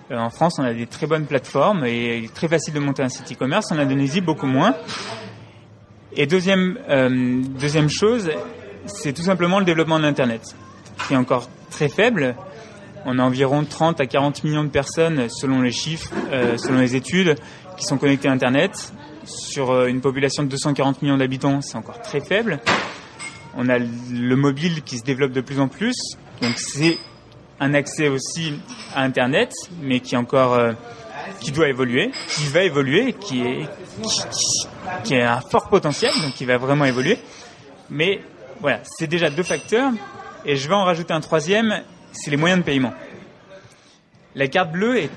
en 0.09 0.31
France, 0.31 0.61
on 0.61 0.63
a 0.63 0.73
des 0.73 0.87
très 0.87 1.09
bonnes 1.09 1.27
plateformes 1.27 1.85
et 1.85 2.19
il 2.19 2.25
est 2.27 2.33
très 2.33 2.47
facile 2.47 2.75
de 2.75 2.79
monter 2.79 3.03
un 3.03 3.09
site 3.09 3.33
e-commerce. 3.33 3.73
En 3.73 3.79
Indonésie, 3.79 4.21
beaucoup 4.21 4.47
moins. 4.47 4.77
Et 6.15 6.27
deuxième, 6.27 6.79
deuxième 7.59 7.89
chose, 7.89 8.31
c'est 8.87 9.13
tout 9.13 9.23
simplement 9.23 9.59
le 9.59 9.65
développement 9.65 9.99
de 9.99 10.05
l'Internet, 10.05 10.43
qui 11.09 11.15
est 11.15 11.17
encore 11.17 11.49
très 11.71 11.89
faible. 11.89 12.37
On 13.05 13.19
a 13.19 13.23
environ 13.23 13.65
30 13.65 14.01
à 14.01 14.07
40 14.07 14.45
millions 14.45 14.65
de 14.65 14.69
personnes, 14.69 15.29
selon 15.29 15.63
les 15.63 15.73
chiffres, 15.73 16.13
euh, 16.33 16.57
selon 16.59 16.79
les 16.79 16.97
études, 16.97 17.37
qui 17.77 17.85
sont 17.85 17.99
connectées 17.99 18.29
à 18.29 18.33
Internet. 18.33 18.93
Sur 19.25 19.71
euh, 19.71 19.87
une 19.87 20.01
population 20.01 20.43
de 20.43 20.49
240 20.49 21.03
millions 21.03 21.19
d'habitants, 21.19 21.61
c'est 21.61 21.77
encore 21.77 22.01
très 22.01 22.21
faible. 22.21 22.61
On 23.57 23.69
a 23.69 23.79
le 23.79 24.37
mobile 24.37 24.83
qui 24.83 24.99
se 24.99 25.05
développe 25.05 25.33
de 25.33 25.41
plus 25.41 25.61
en 25.61 25.69
plus. 25.69 25.97
Donc 26.43 26.59
c'est 26.59 26.99
un 27.61 27.75
accès 27.75 28.09
aussi 28.09 28.55
à 28.95 29.03
Internet, 29.03 29.53
mais 29.83 30.01
qui 30.01 30.17
encore 30.17 30.55
euh, 30.55 30.73
qui 31.41 31.53
doit 31.53 31.69
évoluer, 31.69 32.11
qui 32.29 32.47
va 32.47 32.63
évoluer, 32.63 33.13
qui 33.15 33.43
est 33.43 33.69
qui, 34.03 34.69
qui, 35.05 35.17
a 35.17 35.37
un 35.37 35.41
fort 35.41 35.69
potentiel, 35.69 36.13
donc 36.23 36.35
qui 36.35 36.45
va 36.45 36.57
vraiment 36.57 36.85
évoluer. 36.85 37.19
Mais 37.91 38.21
voilà, 38.61 38.81
c'est 38.85 39.07
déjà 39.07 39.31
deux 39.31 39.43
facteurs, 39.43 39.93
et 40.45 40.57
je 40.57 40.69
vais 40.69 40.75
en 40.75 40.85
rajouter 40.85 41.13
un 41.13 41.21
troisième, 41.21 41.83
c'est 42.19 42.31
les 42.31 42.37
moyens 42.37 42.61
de 42.61 42.65
paiement. 42.65 42.93
La 44.35 44.49
carte 44.49 44.73
bleue 44.73 44.99
est 44.99 45.11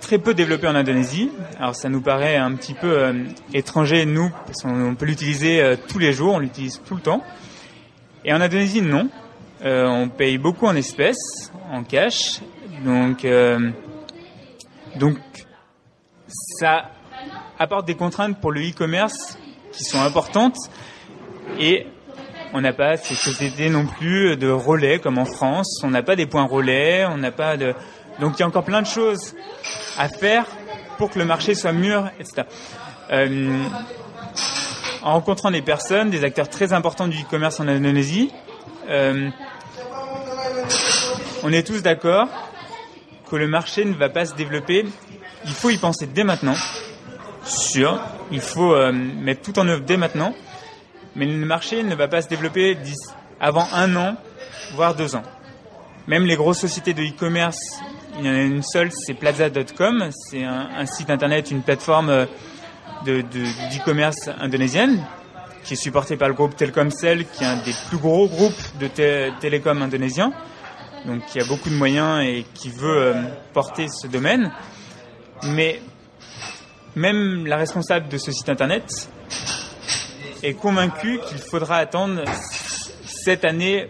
très 0.00 0.18
peu 0.18 0.34
développée 0.34 0.68
en 0.68 0.74
Indonésie. 0.74 1.30
Alors 1.58 1.74
ça 1.74 1.88
nous 1.88 2.00
paraît 2.00 2.36
un 2.36 2.54
petit 2.54 2.74
peu 2.74 2.98
euh, 2.98 3.24
étranger, 3.52 4.06
nous, 4.06 4.30
parce 4.46 4.62
qu'on 4.62 4.94
peut 4.94 5.06
l'utiliser 5.06 5.60
euh, 5.60 5.76
tous 5.88 5.98
les 5.98 6.12
jours, 6.12 6.34
on 6.34 6.38
l'utilise 6.38 6.80
tout 6.86 6.94
le 6.94 7.00
temps. 7.00 7.22
Et 8.24 8.32
en 8.32 8.40
Indonésie, 8.40 8.82
non. 8.82 9.08
Euh, 9.64 9.86
on 9.86 10.08
paye 10.08 10.38
beaucoup 10.38 10.66
en 10.66 10.76
espèces, 10.76 11.52
en 11.70 11.82
cash. 11.82 12.40
Donc, 12.84 13.26
donc 15.00 15.16
ça 16.28 16.92
apporte 17.58 17.86
des 17.86 17.96
contraintes 17.96 18.40
pour 18.40 18.52
le 18.52 18.60
e-commerce 18.60 19.36
qui 19.72 19.82
sont 19.82 20.00
importantes. 20.00 20.56
Et 21.58 21.88
on 22.52 22.60
n'a 22.60 22.72
pas 22.72 22.96
ces 22.96 23.14
sociétés 23.14 23.68
non 23.68 23.86
plus 23.86 24.36
de 24.36 24.48
relais 24.48 24.98
comme 24.98 25.18
en 25.18 25.24
France. 25.24 25.80
On 25.82 25.90
n'a 25.90 26.02
pas 26.02 26.16
des 26.16 26.26
points 26.26 26.46
relais. 26.46 27.04
On 27.06 27.18
n'a 27.18 27.30
pas 27.30 27.56
de. 27.56 27.74
Donc 28.20 28.34
il 28.36 28.40
y 28.40 28.42
a 28.42 28.46
encore 28.46 28.64
plein 28.64 28.82
de 28.82 28.86
choses 28.86 29.34
à 29.98 30.08
faire 30.08 30.46
pour 30.96 31.10
que 31.10 31.18
le 31.18 31.24
marché 31.24 31.54
soit 31.54 31.72
mûr, 31.72 32.10
etc. 32.18 32.42
Euh, 33.10 33.64
en 35.02 35.12
rencontrant 35.12 35.50
des 35.50 35.62
personnes, 35.62 36.10
des 36.10 36.24
acteurs 36.24 36.48
très 36.48 36.72
importants 36.72 37.06
du 37.06 37.20
e-commerce 37.20 37.60
en 37.60 37.68
Indonésie, 37.68 38.32
euh, 38.88 39.30
on 41.44 41.52
est 41.52 41.66
tous 41.66 41.82
d'accord 41.82 42.28
que 43.30 43.36
le 43.36 43.46
marché 43.46 43.84
ne 43.84 43.94
va 43.94 44.08
pas 44.08 44.24
se 44.24 44.34
développer. 44.34 44.84
Il 45.44 45.52
faut 45.52 45.70
y 45.70 45.78
penser 45.78 46.06
dès 46.06 46.24
maintenant, 46.24 46.56
sûr. 47.44 48.00
Il 48.32 48.40
faut 48.40 48.74
euh, 48.74 48.92
mettre 48.92 49.42
tout 49.42 49.58
en 49.58 49.68
œuvre 49.68 49.84
dès 49.84 49.96
maintenant 49.96 50.34
mais 51.16 51.26
le 51.26 51.46
marché 51.46 51.82
ne 51.82 51.94
va 51.94 52.08
pas 52.08 52.22
se 52.22 52.28
développer 52.28 52.76
avant 53.40 53.66
un 53.72 53.94
an, 53.96 54.16
voire 54.74 54.94
deux 54.94 55.16
ans. 55.16 55.22
Même 56.06 56.24
les 56.24 56.36
grosses 56.36 56.60
sociétés 56.60 56.94
de 56.94 57.02
e-commerce, 57.02 57.80
il 58.18 58.26
y 58.26 58.30
en 58.30 58.34
a 58.34 58.42
une 58.42 58.62
seule, 58.62 58.90
c'est 58.92 59.14
Plaza.com, 59.14 60.08
c'est 60.10 60.44
un, 60.44 60.86
site 60.86 61.10
internet, 61.10 61.50
une 61.50 61.62
plateforme 61.62 62.10
euh, 62.10 62.26
de, 63.04 63.20
d'e-commerce 63.20 64.28
indonésienne 64.40 65.04
qui 65.64 65.74
est 65.74 65.76
supportée 65.76 66.16
par 66.16 66.28
le 66.28 66.34
groupe 66.34 66.56
Telkomsel, 66.56 67.26
qui 67.26 67.44
est 67.44 67.46
un 67.46 67.62
des 67.62 67.74
plus 67.88 67.98
gros 67.98 68.26
groupes 68.26 68.78
de 68.80 68.88
télécom 69.38 69.82
indonésiens, 69.82 70.32
donc 71.04 71.26
qui 71.26 71.40
a 71.40 71.44
beaucoup 71.44 71.68
de 71.68 71.74
moyens 71.74 72.22
et 72.22 72.46
qui 72.54 72.70
veut 72.70 72.96
euh, 72.96 73.22
porter 73.52 73.88
ce 73.88 74.06
domaine. 74.06 74.50
Mais 75.44 75.82
même 76.96 77.46
la 77.46 77.56
responsable 77.56 78.08
de 78.08 78.18
ce 78.18 78.32
site 78.32 78.48
internet 78.48 79.10
est 80.42 80.54
convaincu 80.54 81.18
qu'il 81.28 81.38
faudra 81.38 81.76
attendre 81.76 82.22
cette 83.04 83.44
année 83.44 83.88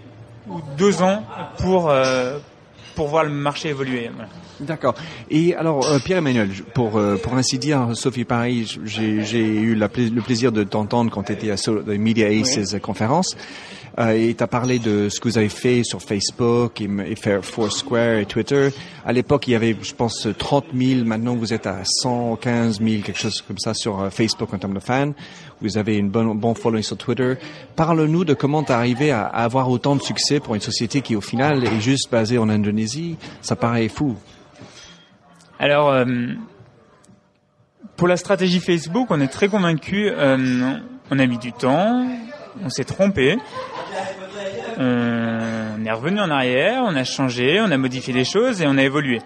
ou 0.48 0.60
deux 0.76 1.02
ans 1.02 1.22
pour, 1.58 1.90
euh, 1.90 2.38
pour 2.94 3.08
voir 3.08 3.24
le 3.24 3.30
marché 3.30 3.68
évoluer. 3.68 4.10
D'accord. 4.60 4.94
Et 5.30 5.54
alors, 5.54 5.86
euh, 5.86 5.98
Pierre-Emmanuel, 5.98 6.50
pour, 6.74 6.96
euh, 6.96 7.16
pour 7.16 7.34
ainsi 7.34 7.58
dire, 7.58 7.90
Sophie 7.94 8.24
Paris, 8.24 8.78
j'ai 8.84 9.38
eu 9.38 9.74
le 9.74 10.20
plaisir 10.20 10.50
de 10.50 10.64
t'entendre 10.64 11.10
quand 11.10 11.24
tu 11.24 11.32
étais 11.32 11.50
à 11.50 11.56
la 11.86 11.98
Media 11.98 12.28
Aces 12.28 12.76
conférence. 12.82 13.36
Euh, 13.98 14.12
et 14.12 14.34
tu 14.34 14.42
as 14.44 14.46
parlé 14.46 14.78
de 14.78 15.08
ce 15.08 15.18
que 15.18 15.28
vous 15.28 15.38
avez 15.38 15.48
fait 15.48 15.82
sur 15.82 16.00
Facebook 16.00 16.80
et, 16.80 16.88
et 17.06 17.16
faire 17.16 17.44
Foursquare 17.44 18.18
et 18.18 18.26
Twitter. 18.26 18.68
À 19.04 19.12
l'époque, 19.12 19.48
il 19.48 19.52
y 19.52 19.54
avait, 19.56 19.76
je 19.80 19.94
pense, 19.94 20.28
30 20.38 20.66
000. 20.74 21.04
Maintenant, 21.04 21.34
vous 21.34 21.52
êtes 21.52 21.66
à 21.66 21.80
115 21.84 22.80
000, 22.80 23.02
quelque 23.02 23.18
chose 23.18 23.42
comme 23.46 23.58
ça 23.58 23.74
sur 23.74 24.00
euh, 24.00 24.10
Facebook 24.10 24.52
en 24.52 24.58
termes 24.58 24.74
de 24.74 24.80
fans. 24.80 25.12
Vous 25.60 25.76
avez 25.76 25.96
une 25.96 26.08
bonne 26.08 26.38
bon 26.38 26.54
following 26.54 26.82
sur 26.82 26.96
Twitter. 26.96 27.34
Parle-nous 27.74 28.24
de 28.24 28.34
comment 28.34 28.62
tu 28.62 28.72
arrivé 28.72 29.10
à, 29.10 29.24
avoir 29.24 29.68
autant 29.68 29.96
de 29.96 30.02
succès 30.02 30.38
pour 30.38 30.54
une 30.54 30.60
société 30.60 31.00
qui, 31.00 31.16
au 31.16 31.20
final, 31.20 31.64
est 31.64 31.80
juste 31.80 32.10
basée 32.12 32.38
en 32.38 32.48
Indonésie. 32.48 33.16
Ça 33.42 33.56
paraît 33.56 33.88
fou. 33.88 34.16
Alors, 35.58 35.90
euh, 35.90 36.04
pour 37.96 38.06
la 38.06 38.16
stratégie 38.16 38.60
Facebook, 38.60 39.08
on 39.10 39.20
est 39.20 39.28
très 39.28 39.48
convaincu. 39.48 40.08
Euh, 40.08 40.76
on 41.10 41.18
a 41.18 41.26
mis 41.26 41.38
du 41.38 41.52
temps, 41.52 42.06
on 42.62 42.70
s'est 42.70 42.84
trompé. 42.84 43.38
On 44.80 45.84
est 45.84 45.90
revenu 45.90 46.20
en 46.20 46.30
arrière, 46.30 46.82
on 46.84 46.94
a 46.94 47.02
changé, 47.02 47.60
on 47.60 47.70
a 47.72 47.76
modifié 47.76 48.14
les 48.14 48.24
choses 48.24 48.62
et 48.62 48.66
on 48.68 48.76
a 48.78 48.82
évolué. 48.84 49.20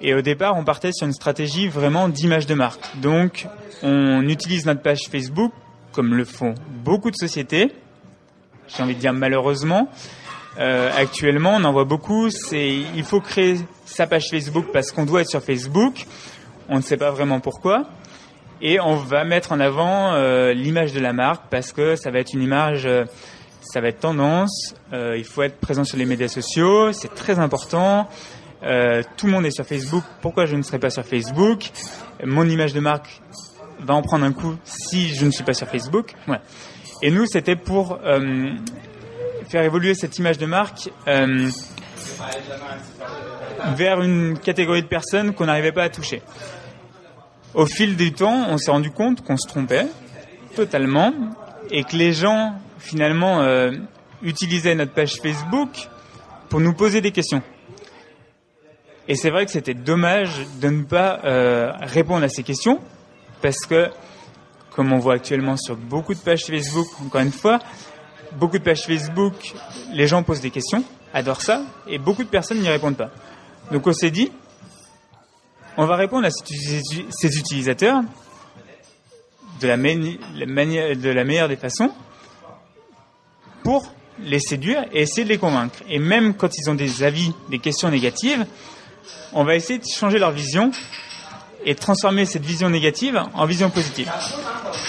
Et 0.00 0.14
au 0.14 0.20
départ, 0.20 0.56
on 0.56 0.64
partait 0.64 0.92
sur 0.92 1.06
une 1.06 1.12
stratégie 1.12 1.68
vraiment 1.68 2.08
d'image 2.08 2.46
de 2.46 2.54
marque. 2.54 2.98
Donc, 3.00 3.46
on 3.82 4.28
utilise 4.28 4.66
notre 4.66 4.82
page 4.82 5.08
Facebook, 5.10 5.52
comme 5.92 6.14
le 6.14 6.24
font 6.24 6.54
beaucoup 6.84 7.10
de 7.10 7.16
sociétés. 7.16 7.72
J'ai 8.68 8.82
envie 8.82 8.94
de 8.94 9.00
dire 9.00 9.12
malheureusement. 9.12 9.88
Euh, 10.58 10.90
actuellement, 10.96 11.54
on 11.56 11.64
en 11.64 11.72
voit 11.72 11.84
beaucoup. 11.84 12.30
C'est 12.30 12.68
il 12.68 13.04
faut 13.04 13.20
créer 13.20 13.56
sa 13.84 14.06
page 14.06 14.28
Facebook 14.30 14.66
parce 14.72 14.92
qu'on 14.92 15.04
doit 15.04 15.22
être 15.22 15.30
sur 15.30 15.42
Facebook. 15.42 16.06
On 16.68 16.76
ne 16.76 16.82
sait 16.82 16.96
pas 16.96 17.10
vraiment 17.10 17.40
pourquoi 17.40 17.88
et 18.60 18.80
on 18.80 18.96
va 18.96 19.24
mettre 19.24 19.52
en 19.52 19.60
avant 19.60 20.12
euh, 20.14 20.52
l'image 20.52 20.92
de 20.92 21.00
la 21.00 21.12
marque 21.12 21.44
parce 21.50 21.72
que 21.72 21.96
ça 21.96 22.10
va 22.10 22.18
être 22.18 22.32
une 22.32 22.42
image, 22.42 22.86
euh, 22.86 23.04
ça 23.60 23.80
va 23.80 23.88
être 23.88 24.00
tendance. 24.00 24.74
Euh, 24.92 25.16
il 25.16 25.24
faut 25.24 25.42
être 25.42 25.58
présent 25.58 25.84
sur 25.84 25.96
les 25.96 26.06
médias 26.06 26.28
sociaux, 26.28 26.92
c'est 26.92 27.14
très 27.14 27.38
important. 27.38 28.08
Tout 28.60 29.26
le 29.26 29.32
monde 29.32 29.46
est 29.46 29.50
sur 29.50 29.64
Facebook. 29.64 30.04
Pourquoi 30.20 30.46
je 30.46 30.56
ne 30.56 30.62
serai 30.62 30.78
pas 30.78 30.90
sur 30.90 31.04
Facebook? 31.04 31.70
Mon 32.24 32.48
image 32.48 32.72
de 32.72 32.80
marque 32.80 33.20
va 33.80 33.94
en 33.94 34.02
prendre 34.02 34.24
un 34.24 34.32
coup 34.32 34.56
si 34.64 35.14
je 35.14 35.24
ne 35.24 35.30
suis 35.30 35.44
pas 35.44 35.54
sur 35.54 35.68
Facebook. 35.68 36.12
Et 37.02 37.10
nous, 37.10 37.26
c'était 37.26 37.56
pour 37.56 37.98
faire 39.48 39.62
évoluer 39.62 39.94
cette 39.94 40.18
image 40.18 40.38
de 40.38 40.46
marque 40.46 40.90
vers 43.76 44.00
une 44.02 44.38
catégorie 44.38 44.82
de 44.82 44.88
personnes 44.88 45.34
qu'on 45.34 45.46
n'arrivait 45.46 45.72
pas 45.72 45.84
à 45.84 45.88
toucher. 45.88 46.22
Au 47.54 47.66
fil 47.66 47.96
du 47.96 48.12
temps, 48.12 48.46
on 48.48 48.58
s'est 48.58 48.70
rendu 48.70 48.90
compte 48.90 49.24
qu'on 49.24 49.36
se 49.36 49.48
trompait 49.48 49.86
totalement 50.54 51.12
et 51.70 51.84
que 51.84 51.96
les 51.96 52.12
gens 52.12 52.54
finalement 52.78 53.40
euh, 53.42 53.72
utilisaient 54.22 54.74
notre 54.74 54.92
page 54.92 55.14
Facebook 55.22 55.88
pour 56.48 56.60
nous 56.60 56.74
poser 56.74 57.00
des 57.00 57.10
questions. 57.10 57.42
Et 59.08 59.16
c'est 59.16 59.30
vrai 59.30 59.46
que 59.46 59.50
c'était 59.50 59.74
dommage 59.74 60.46
de 60.60 60.68
ne 60.68 60.84
pas 60.84 61.20
euh, 61.24 61.72
répondre 61.80 62.24
à 62.24 62.28
ces 62.28 62.42
questions 62.42 62.78
parce 63.40 63.64
que 63.66 63.88
comme 64.70 64.92
on 64.92 64.98
voit 64.98 65.14
actuellement 65.14 65.56
sur 65.56 65.76
beaucoup 65.76 66.14
de 66.14 66.20
pages 66.20 66.44
Facebook, 66.44 66.86
encore 67.04 67.22
une 67.22 67.32
fois, 67.32 67.58
beaucoup 68.36 68.58
de 68.58 68.62
pages 68.62 68.84
Facebook, 68.84 69.34
les 69.92 70.06
gens 70.06 70.22
posent 70.22 70.40
des 70.40 70.50
questions, 70.50 70.84
adorent 71.12 71.40
ça, 71.40 71.62
et 71.88 71.98
beaucoup 71.98 72.22
de 72.22 72.28
personnes 72.28 72.60
n'y 72.60 72.68
répondent 72.68 72.96
pas. 72.96 73.10
Donc 73.72 73.86
on 73.86 73.92
s'est 73.92 74.10
dit, 74.10 74.30
on 75.76 75.86
va 75.86 75.96
répondre 75.96 76.26
à 76.26 76.30
ces 76.30 77.38
utilisateurs 77.38 78.02
de 79.60 79.66
la, 79.66 79.76
de 79.76 81.08
la 81.08 81.24
meilleure 81.24 81.48
des 81.48 81.56
façons 81.56 81.90
pour 83.64 83.90
les 84.20 84.40
séduire 84.40 84.84
et 84.92 85.02
essayer 85.02 85.24
de 85.24 85.28
les 85.30 85.38
convaincre. 85.38 85.78
Et 85.88 85.98
même 85.98 86.34
quand 86.34 86.56
ils 86.58 86.70
ont 86.70 86.74
des 86.74 87.02
avis, 87.02 87.32
des 87.50 87.58
questions 87.58 87.88
négatives, 87.88 88.46
on 89.32 89.44
va 89.44 89.54
essayer 89.54 89.78
de 89.78 89.84
changer 89.84 90.18
leur 90.18 90.30
vision 90.30 90.70
et 91.64 91.74
de 91.74 91.78
transformer 91.78 92.24
cette 92.24 92.44
vision 92.44 92.70
négative 92.70 93.20
en 93.34 93.44
vision 93.46 93.70
positive. 93.70 94.10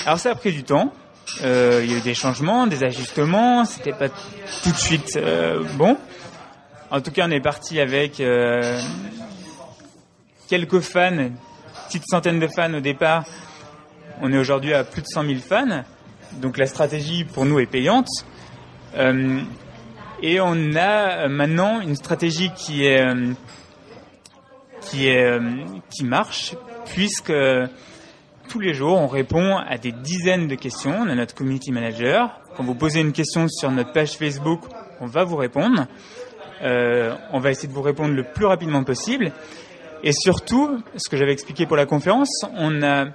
Alors 0.06 0.20
ça 0.20 0.32
a 0.32 0.36
pris 0.36 0.52
du 0.52 0.64
temps. 0.64 0.94
Euh, 1.44 1.82
il 1.84 1.92
y 1.92 1.94
a 1.94 1.98
eu 1.98 2.02
des 2.02 2.14
changements, 2.14 2.68
des 2.68 2.84
ajustements. 2.84 3.66
C'était 3.66 3.94
pas 3.94 4.10
tout 4.10 4.72
de 4.72 4.78
suite 4.78 5.18
euh, 5.18 5.64
bon. 5.74 5.98
En 6.92 7.02
tout 7.02 7.12
cas, 7.12 7.28
on 7.28 7.32
est 7.32 7.42
parti 7.42 7.80
avec 7.80 8.20
euh, 8.20 8.80
quelques 10.48 10.80
fans, 10.80 11.30
petite 11.88 12.04
centaine 12.10 12.40
de 12.40 12.48
fans 12.48 12.74
au 12.74 12.80
départ. 12.80 13.26
On 14.22 14.34
est 14.34 14.38
aujourd'hui 14.38 14.74
à 14.74 14.84
plus 14.84 15.02
de 15.02 15.08
100 15.08 15.26
000 15.26 15.40
fans. 15.40 15.84
Donc 16.34 16.58
la 16.58 16.66
stratégie 16.66 17.26
pour 17.26 17.46
nous 17.46 17.60
est 17.60 17.68
payante. 17.68 18.10
Et 20.22 20.42
on 20.42 20.76
a 20.76 21.28
maintenant 21.28 21.80
une 21.80 21.96
stratégie 21.96 22.52
qui 22.56 22.86
est 22.86 23.06
qui 24.82 25.08
est 25.08 25.24
euh, 25.24 25.64
qui 25.90 26.04
marche 26.04 26.56
puisque 26.86 27.34
tous 28.48 28.60
les 28.60 28.74
jours 28.74 28.98
on 28.98 29.08
répond 29.08 29.58
à 29.58 29.78
des 29.78 29.92
dizaines 29.92 30.48
de 30.48 30.56
questions. 30.56 30.96
On 31.02 31.10
a 31.10 31.16
notre 31.16 31.36
community 31.36 31.72
manager. 31.72 32.40
Quand 32.56 32.64
vous 32.64 32.76
posez 32.76 33.02
une 33.02 33.12
question 33.12 33.48
sur 33.48 33.72
notre 33.72 33.94
page 33.94 34.18
Facebook, 34.18 34.62
on 35.00 35.06
va 35.06 35.24
vous 35.24 35.38
répondre. 35.38 35.88
on 36.62 37.40
va 37.40 37.52
essayer 37.52 37.68
de 37.70 37.74
vous 37.74 37.82
répondre 37.82 38.14
le 38.14 38.24
plus 38.24 38.46
rapidement 38.46 38.84
possible. 38.84 39.32
Et 40.04 40.14
surtout, 40.14 40.82
ce 40.96 41.10
que 41.10 41.18
j'avais 41.18 41.34
expliqué 41.34 41.66
pour 41.66 41.76
la 41.76 41.86
conférence, 41.86 42.46
on 42.56 42.82
a 42.84 43.08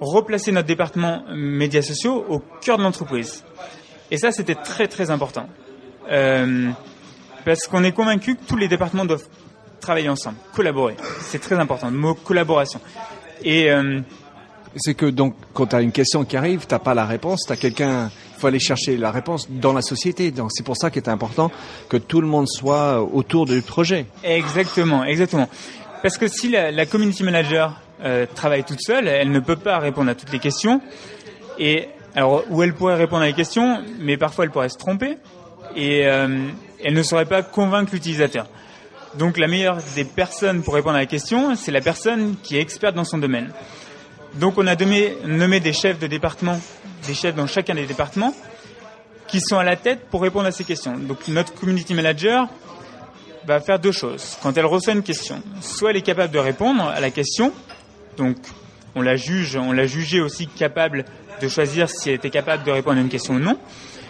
replacé 0.00 0.52
notre 0.52 0.66
département 0.66 1.24
médias 1.34 1.82
sociaux 1.82 2.24
au 2.28 2.40
cœur 2.60 2.78
de 2.78 2.82
l'entreprise. 2.82 3.44
Et 4.10 4.18
ça, 4.18 4.32
c'était 4.32 4.54
très 4.54 4.88
très 4.88 5.10
important. 5.10 5.48
Euh, 6.10 6.70
parce 7.44 7.66
qu'on 7.66 7.84
est 7.84 7.92
convaincu 7.92 8.36
que 8.36 8.44
tous 8.44 8.56
les 8.56 8.68
départements 8.68 9.04
doivent 9.04 9.26
travailler 9.80 10.08
ensemble, 10.08 10.36
collaborer. 10.54 10.96
C'est 11.20 11.40
très 11.40 11.56
important, 11.56 11.90
le 11.90 11.96
mot 11.96 12.14
collaboration. 12.14 12.80
Et 13.44 13.70
euh, 13.70 14.00
c'est 14.76 14.94
que 14.94 15.06
donc 15.06 15.34
quand 15.52 15.66
tu 15.66 15.76
as 15.76 15.82
une 15.82 15.92
question 15.92 16.24
qui 16.24 16.36
arrive, 16.36 16.66
t'as 16.66 16.78
pas 16.78 16.94
la 16.94 17.06
réponse, 17.06 17.42
tu 17.46 17.52
as 17.52 17.56
quelqu'un, 17.56 18.10
il 18.34 18.40
faut 18.40 18.46
aller 18.46 18.58
chercher 18.58 18.96
la 18.96 19.10
réponse 19.10 19.48
dans 19.50 19.72
la 19.72 19.82
société. 19.82 20.30
Donc 20.30 20.50
c'est 20.52 20.64
pour 20.64 20.76
ça 20.76 20.90
qu'il 20.90 21.02
est 21.02 21.08
important 21.08 21.50
que 21.88 21.96
tout 21.96 22.20
le 22.20 22.26
monde 22.26 22.48
soit 22.48 23.02
autour 23.02 23.46
du 23.46 23.62
projet. 23.62 24.06
Exactement, 24.24 25.04
exactement. 25.04 25.48
Parce 26.02 26.18
que 26.18 26.28
si 26.28 26.48
la, 26.48 26.70
la 26.70 26.86
community 26.86 27.24
manager 27.24 27.80
euh, 28.02 28.26
travaille 28.34 28.64
toute 28.64 28.80
seule, 28.80 29.08
elle 29.08 29.30
ne 29.30 29.40
peut 29.40 29.56
pas 29.56 29.78
répondre 29.78 30.10
à 30.10 30.14
toutes 30.14 30.32
les 30.32 30.38
questions. 30.38 30.80
Et 31.58 31.88
alors, 32.14 32.44
où 32.50 32.62
elle 32.62 32.74
pourrait 32.74 32.96
répondre 32.96 33.22
à 33.22 33.26
la 33.26 33.32
question, 33.32 33.82
mais 33.98 34.16
parfois 34.16 34.44
elle 34.44 34.50
pourrait 34.50 34.68
se 34.68 34.78
tromper 34.78 35.18
et 35.74 36.06
euh, 36.06 36.48
elle 36.82 36.94
ne 36.94 37.02
saurait 37.02 37.26
pas 37.26 37.42
convaincre 37.42 37.92
l'utilisateur. 37.92 38.46
Donc, 39.18 39.38
la 39.38 39.46
meilleure 39.46 39.78
des 39.94 40.04
personnes 40.04 40.62
pour 40.62 40.74
répondre 40.74 40.96
à 40.96 41.00
la 41.00 41.06
question, 41.06 41.56
c'est 41.56 41.72
la 41.72 41.80
personne 41.80 42.36
qui 42.42 42.56
est 42.56 42.60
experte 42.60 42.94
dans 42.94 43.04
son 43.04 43.18
domaine. 43.18 43.50
Donc, 44.34 44.58
on 44.58 44.66
a 44.66 44.76
nommé, 44.76 45.60
des 45.60 45.72
chefs 45.72 45.98
de 45.98 46.06
département, 46.06 46.60
des 47.06 47.14
chefs 47.14 47.34
dans 47.34 47.46
chacun 47.46 47.74
des 47.74 47.86
départements, 47.86 48.34
qui 49.26 49.40
sont 49.40 49.56
à 49.56 49.64
la 49.64 49.76
tête 49.76 50.08
pour 50.10 50.20
répondre 50.20 50.46
à 50.46 50.52
ces 50.52 50.64
questions. 50.64 50.98
Donc, 50.98 51.28
notre 51.28 51.54
community 51.54 51.94
manager 51.94 52.46
va 53.46 53.60
faire 53.60 53.78
deux 53.78 53.92
choses. 53.92 54.36
Quand 54.42 54.56
elle 54.56 54.66
reçoit 54.66 54.92
une 54.92 55.02
question, 55.02 55.42
soit 55.62 55.90
elle 55.90 55.96
est 55.96 56.02
capable 56.02 56.32
de 56.32 56.38
répondre 56.38 56.84
à 56.84 57.00
la 57.00 57.10
question, 57.10 57.52
donc 58.16 58.36
on 58.94 59.02
la 59.02 59.16
juge, 59.16 59.56
on 59.56 59.72
l'a 59.72 59.86
jugée 59.86 60.20
aussi 60.20 60.46
capable 60.46 61.04
de 61.40 61.48
choisir 61.48 61.88
si 61.88 62.08
elle 62.08 62.16
était 62.16 62.30
capable 62.30 62.64
de 62.64 62.70
répondre 62.70 62.98
à 62.98 63.00
une 63.00 63.08
question 63.08 63.34
ou 63.34 63.38
non. 63.38 63.58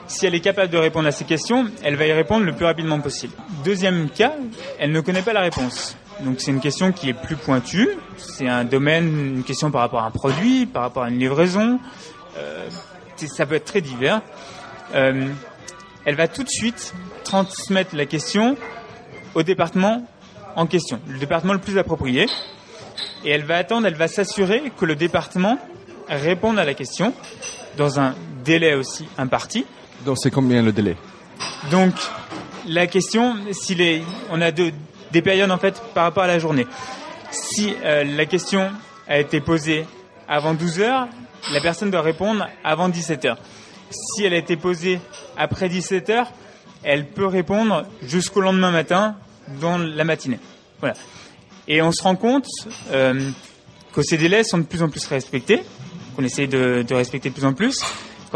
Si 0.09 0.25
elle 0.25 0.35
est 0.35 0.41
capable 0.41 0.71
de 0.71 0.79
répondre 0.79 1.09
à 1.09 1.13
ces 1.13 1.25
questions, 1.25 1.67
elle 1.83 1.97
va 1.97 2.07
y 2.07 2.13
répondre 2.13 2.45
le 2.45 2.53
plus 2.53 2.65
rapidement 2.65 3.01
possible. 3.01 3.35
Deuxième 3.65 4.09
cas, 4.09 4.35
elle 4.79 4.93
ne 4.93 5.01
connaît 5.01 5.23
pas 5.23 5.33
la 5.33 5.41
réponse. 5.41 5.97
Donc 6.21 6.41
c'est 6.41 6.51
une 6.51 6.61
question 6.61 6.93
qui 6.93 7.09
est 7.11 7.15
plus 7.15 7.37
pointue. 7.37 7.89
C'est 8.17 8.49
un 8.49 8.65
domaine, 8.65 9.37
une 9.37 9.45
question 9.45 9.71
par 9.71 9.83
rapport 9.83 10.01
à 10.01 10.07
un 10.07 10.11
produit, 10.11 10.67
par 10.67 10.83
rapport 10.83 11.03
à 11.03 11.11
une 11.11 11.19
livraison. 11.19 11.81
Euh, 12.39 12.69
ça 13.17 13.47
peut 13.47 13.57
être 13.57 13.65
très 13.65 13.81
divers. 13.81 14.23
Euh, 14.95 15.29
elle 16.05 16.15
va 16.15 16.29
tout 16.29 16.45
de 16.45 16.49
suite 16.49 16.95
transmettre 17.25 17.97
la 17.97 18.07
question 18.07 18.57
au 19.35 19.43
département 19.43 20.07
en 20.55 20.67
question, 20.67 21.01
le 21.09 21.19
département 21.19 21.53
le 21.53 21.59
plus 21.59 21.79
approprié. 21.79 22.27
Et 23.25 23.31
elle 23.31 23.45
va 23.45 23.57
attendre, 23.57 23.87
elle 23.87 23.95
va 23.95 24.09
s'assurer 24.09 24.73
que 24.79 24.85
le 24.85 24.95
département 24.95 25.59
répondre 26.09 26.59
à 26.59 26.65
la 26.65 26.75
question 26.75 27.13
dans 27.77 28.01
un 28.01 28.15
délai 28.45 28.75
aussi 28.75 29.07
imparti. 29.19 29.67
Donc 30.07 30.19
c'est 30.19 30.31
combien 30.31 30.63
le 30.63 30.73
délai 30.73 30.97
Donc 31.71 31.93
la 32.67 32.87
question, 32.87 33.37
est, 33.47 34.03
on 34.31 34.41
a 34.41 34.53
deux, 34.53 34.73
des 35.13 35.21
périodes 35.21 35.51
en 35.51 35.59
fait 35.59 35.83
par 35.95 36.05
rapport 36.05 36.23
à 36.23 36.29
la 36.29 36.39
journée. 36.39 36.67
Si 37.31 37.75
euh, 37.85 38.05
la 38.05 38.25
question 38.25 38.71
a 39.09 39.19
été 39.19 39.41
posée 39.41 39.85
avant 40.29 40.55
12 40.55 40.81
heures, 40.81 41.09
la 41.53 41.61
personne 41.61 41.91
doit 41.91 42.03
répondre 42.03 42.49
avant 42.65 42.89
17 42.89 43.25
heures. 43.25 43.39
Si 43.91 44.25
elle 44.25 44.33
a 44.33 44.39
été 44.39 44.57
posée 44.57 45.01
après 45.37 45.69
17 45.69 46.11
heures, 46.11 46.33
elle 46.83 47.07
peut 47.07 47.27
répondre 47.27 47.85
jusqu'au 48.03 48.41
lendemain 48.41 48.71
matin 48.71 49.17
dans 49.61 49.77
la 49.77 50.05
matinée. 50.05 50.39
Voilà. 50.81 50.95
Et 51.69 51.83
on 51.83 51.91
se 51.91 52.03
rend 52.03 52.15
compte 52.15 52.47
euh, 52.93 53.31
que 53.93 54.03
ces 54.03 54.17
délais 54.17 54.45
sont 54.45 54.59
de 54.59 54.65
plus 54.65 54.83
en 54.83 54.89
plus 54.89 55.05
respectés 55.07 55.63
qu'on 56.15 56.25
essaye 56.25 56.49
de, 56.49 56.85
respecter 56.91 57.29
de 57.29 57.35
plus 57.35 57.45
en 57.45 57.53
plus. 57.53 57.83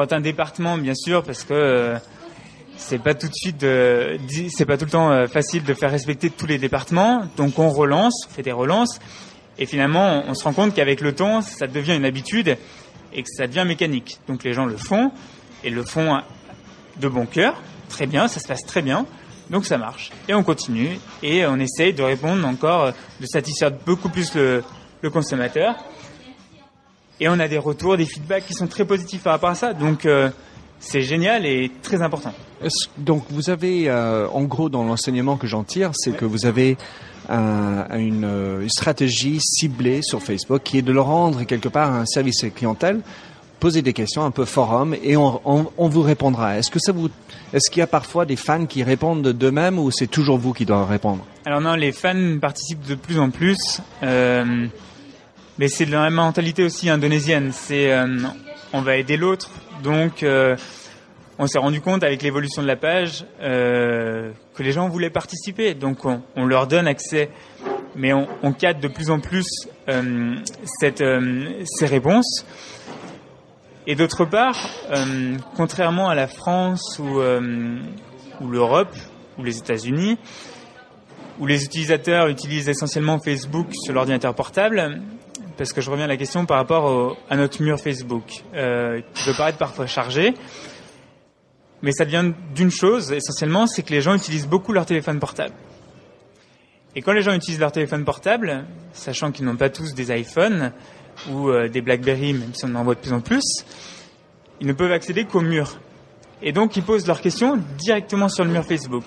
Quand 0.00 0.14
un 0.14 0.20
département, 0.22 0.78
bien 0.78 0.94
sûr, 0.94 1.22
parce 1.22 1.44
que 1.44 1.52
euh, 1.52 1.98
c'est 2.78 3.02
pas 3.02 3.12
tout 3.12 3.28
de 3.28 3.34
suite, 3.34 3.66
c'est 4.48 4.64
pas 4.64 4.78
tout 4.78 4.86
le 4.86 4.90
temps 4.90 5.10
euh, 5.10 5.26
facile 5.26 5.62
de 5.62 5.74
faire 5.74 5.90
respecter 5.90 6.30
tous 6.30 6.46
les 6.46 6.56
départements. 6.56 7.24
Donc 7.36 7.58
on 7.58 7.68
relance, 7.68 8.26
on 8.26 8.32
fait 8.32 8.42
des 8.42 8.50
relances, 8.50 8.98
et 9.58 9.66
finalement 9.66 10.24
on, 10.26 10.32
se 10.32 10.42
rend 10.44 10.54
compte 10.54 10.74
qu'avec 10.74 11.02
le 11.02 11.14
temps, 11.14 11.42
ça 11.42 11.66
devient 11.66 11.96
une 11.96 12.06
habitude 12.06 12.56
et 13.12 13.22
que 13.22 13.28
ça 13.28 13.46
devient 13.46 13.66
mécanique. 13.66 14.20
Donc 14.26 14.42
les 14.42 14.54
gens 14.54 14.64
le 14.64 14.78
font 14.78 15.12
et 15.64 15.68
le 15.68 15.82
font 15.82 16.18
de 16.98 17.08
bon 17.08 17.26
cœur, 17.26 17.60
très 17.90 18.06
bien, 18.06 18.26
ça 18.26 18.40
se 18.40 18.48
passe 18.48 18.64
très 18.64 18.80
bien. 18.80 19.04
Donc 19.50 19.66
ça 19.66 19.76
marche. 19.76 20.12
Et 20.28 20.34
on 20.34 20.42
continue 20.42 20.98
et 21.22 21.44
on 21.44 21.58
essaye 21.58 21.92
de 21.92 22.02
répondre 22.02 22.48
encore, 22.48 22.94
de 23.20 23.26
satisfaire 23.26 23.70
beaucoup 23.84 24.08
plus 24.08 24.32
le 24.34 25.10
consommateur 25.10 25.74
et 27.20 27.28
on 27.28 27.38
a 27.38 27.48
des 27.48 27.58
retours, 27.58 27.96
des 27.96 28.06
feedbacks 28.06 28.46
qui 28.46 28.54
sont 28.54 28.66
très 28.66 28.84
positifs 28.84 29.22
par 29.22 29.34
rapport 29.34 29.50
à 29.50 29.54
ça. 29.54 29.74
Donc 29.74 30.06
euh, 30.06 30.30
c'est 30.80 31.02
génial 31.02 31.46
et 31.46 31.70
très 31.82 32.02
important. 32.02 32.32
Donc 32.96 33.24
vous 33.30 33.50
avez, 33.50 33.88
euh, 33.88 34.26
en 34.28 34.42
gros, 34.42 34.68
dans 34.68 34.84
l'enseignement 34.84 35.36
que 35.36 35.46
j'en 35.46 35.62
tire, 35.62 35.90
c'est 35.94 36.16
que 36.16 36.24
vous 36.24 36.46
avez 36.46 36.76
euh, 37.30 37.98
une, 37.98 38.68
stratégie 38.68 39.38
ciblée 39.40 40.00
sur 40.02 40.22
Facebook 40.22 40.62
qui 40.64 40.78
est 40.78 40.82
de 40.82 40.92
le 40.92 41.00
rendre 41.00 41.44
quelque 41.44 41.68
part 41.68 41.92
un 41.92 42.06
service 42.06 42.44
clientèle, 42.54 43.00
poser 43.60 43.82
des 43.82 43.92
questions 43.92 44.24
un 44.24 44.30
peu 44.30 44.46
forum 44.46 44.96
et 45.02 45.16
on, 45.16 45.40
on, 45.44 45.88
vous 45.88 46.02
répondra. 46.02 46.56
Est-ce 46.58 46.70
que 46.70 46.78
ça 46.78 46.92
vous, 46.92 47.10
est-ce 47.52 47.70
qu'il 47.70 47.80
y 47.80 47.82
a 47.82 47.86
parfois 47.86 48.24
des 48.24 48.36
fans 48.36 48.64
qui 48.64 48.82
répondent 48.82 49.28
d'eux-mêmes 49.28 49.78
ou 49.78 49.90
c'est 49.90 50.06
toujours 50.06 50.38
vous 50.38 50.54
qui 50.54 50.64
doivent 50.64 50.88
répondre? 50.88 51.24
Alors 51.44 51.60
non, 51.60 51.74
les 51.74 51.92
fans 51.92 52.38
participent 52.40 52.86
de 52.86 52.94
plus 52.94 53.18
en 53.18 53.30
plus. 53.30 53.80
Euh, 54.02 54.66
mais 55.60 55.68
c'est 55.68 55.84
la 55.84 56.08
mentalité 56.08 56.64
aussi 56.64 56.88
indonésienne. 56.88 57.52
C'est 57.52 57.92
euh, 57.92 58.06
on 58.72 58.80
va 58.80 58.96
aider 58.96 59.18
l'autre. 59.18 59.50
Donc 59.82 60.22
euh, 60.22 60.56
on 61.38 61.46
s'est 61.46 61.58
rendu 61.58 61.82
compte 61.82 62.02
avec 62.02 62.22
l'évolution 62.22 62.62
de 62.62 62.66
la 62.66 62.76
page 62.76 63.26
euh, 63.42 64.30
que 64.54 64.62
les 64.62 64.72
gens 64.72 64.88
voulaient 64.88 65.10
participer. 65.10 65.74
Donc 65.74 66.06
on, 66.06 66.22
on 66.34 66.46
leur 66.46 66.66
donne 66.66 66.88
accès, 66.88 67.28
mais 67.94 68.14
on, 68.14 68.26
on 68.42 68.54
cadre 68.54 68.80
de 68.80 68.88
plus 68.88 69.10
en 69.10 69.20
plus 69.20 69.46
cette, 70.80 71.04
ces 71.64 71.86
réponses. 71.86 72.46
Et 73.86 73.96
d'autre 73.96 74.24
part, 74.24 74.56
contrairement 75.56 76.08
à 76.08 76.14
la 76.14 76.28
France 76.28 76.98
ou, 77.00 77.20
ou 78.40 78.48
l'Europe 78.48 78.94
ou 79.36 79.42
les 79.42 79.58
États-Unis, 79.58 80.16
où 81.40 81.46
les 81.46 81.64
utilisateurs 81.64 82.28
utilisent 82.28 82.68
essentiellement 82.68 83.18
Facebook 83.18 83.66
sur 83.74 83.92
l'ordinateur 83.92 84.34
portable, 84.34 85.00
parce 85.60 85.74
que 85.74 85.82
je 85.82 85.90
reviens 85.90 86.06
à 86.06 86.08
la 86.08 86.16
question 86.16 86.46
par 86.46 86.56
rapport 86.56 87.18
à 87.28 87.36
notre 87.36 87.62
mur 87.62 87.78
Facebook, 87.78 88.24
euh, 88.54 89.02
qui 89.12 89.24
peut 89.26 89.34
paraître 89.36 89.58
parfois 89.58 89.86
chargé, 89.86 90.32
mais 91.82 91.92
ça 91.92 92.06
vient 92.06 92.32
d'une 92.54 92.70
chose 92.70 93.12
essentiellement, 93.12 93.66
c'est 93.66 93.82
que 93.82 93.90
les 93.90 94.00
gens 94.00 94.14
utilisent 94.14 94.48
beaucoup 94.48 94.72
leur 94.72 94.86
téléphone 94.86 95.20
portable. 95.20 95.52
Et 96.96 97.02
quand 97.02 97.12
les 97.12 97.20
gens 97.20 97.34
utilisent 97.34 97.60
leur 97.60 97.72
téléphone 97.72 98.06
portable, 98.06 98.64
sachant 98.94 99.32
qu'ils 99.32 99.44
n'ont 99.44 99.56
pas 99.56 99.68
tous 99.68 99.92
des 99.92 100.18
iPhones, 100.18 100.72
ou 101.30 101.52
des 101.68 101.82
BlackBerry, 101.82 102.32
même 102.32 102.54
si 102.54 102.64
on 102.64 102.74
en 102.74 102.82
voit 102.82 102.94
de 102.94 103.00
plus 103.00 103.12
en 103.12 103.20
plus, 103.20 103.44
ils 104.62 104.66
ne 104.66 104.72
peuvent 104.72 104.92
accéder 104.92 105.26
qu'au 105.26 105.42
mur. 105.42 105.78
Et 106.40 106.52
donc, 106.52 106.74
ils 106.78 106.82
posent 106.82 107.06
leurs 107.06 107.20
questions 107.20 107.58
directement 107.76 108.30
sur 108.30 108.44
le 108.44 108.50
mur 108.50 108.64
Facebook. 108.64 109.04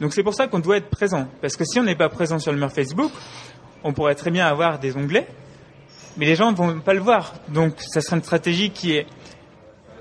Donc, 0.00 0.12
c'est 0.12 0.22
pour 0.22 0.34
ça 0.34 0.46
qu'on 0.46 0.60
doit 0.60 0.76
être 0.76 0.88
présent. 0.88 1.26
Parce 1.40 1.56
que 1.56 1.64
si 1.64 1.80
on 1.80 1.82
n'est 1.82 1.96
pas 1.96 2.08
présent 2.08 2.38
sur 2.38 2.52
le 2.52 2.58
mur 2.58 2.70
Facebook, 2.70 3.10
on 3.82 3.92
pourrait 3.92 4.14
très 4.14 4.30
bien 4.30 4.46
avoir 4.46 4.78
des 4.78 4.96
onglets, 4.96 5.26
mais 6.20 6.26
les 6.26 6.36
gens 6.36 6.50
ne 6.50 6.56
vont 6.56 6.80
pas 6.80 6.92
le 6.92 7.00
voir. 7.00 7.32
Donc, 7.48 7.76
ça 7.78 8.02
serait 8.02 8.16
une 8.16 8.22
stratégie 8.22 8.70
qui 8.70 8.92
est, 8.92 9.06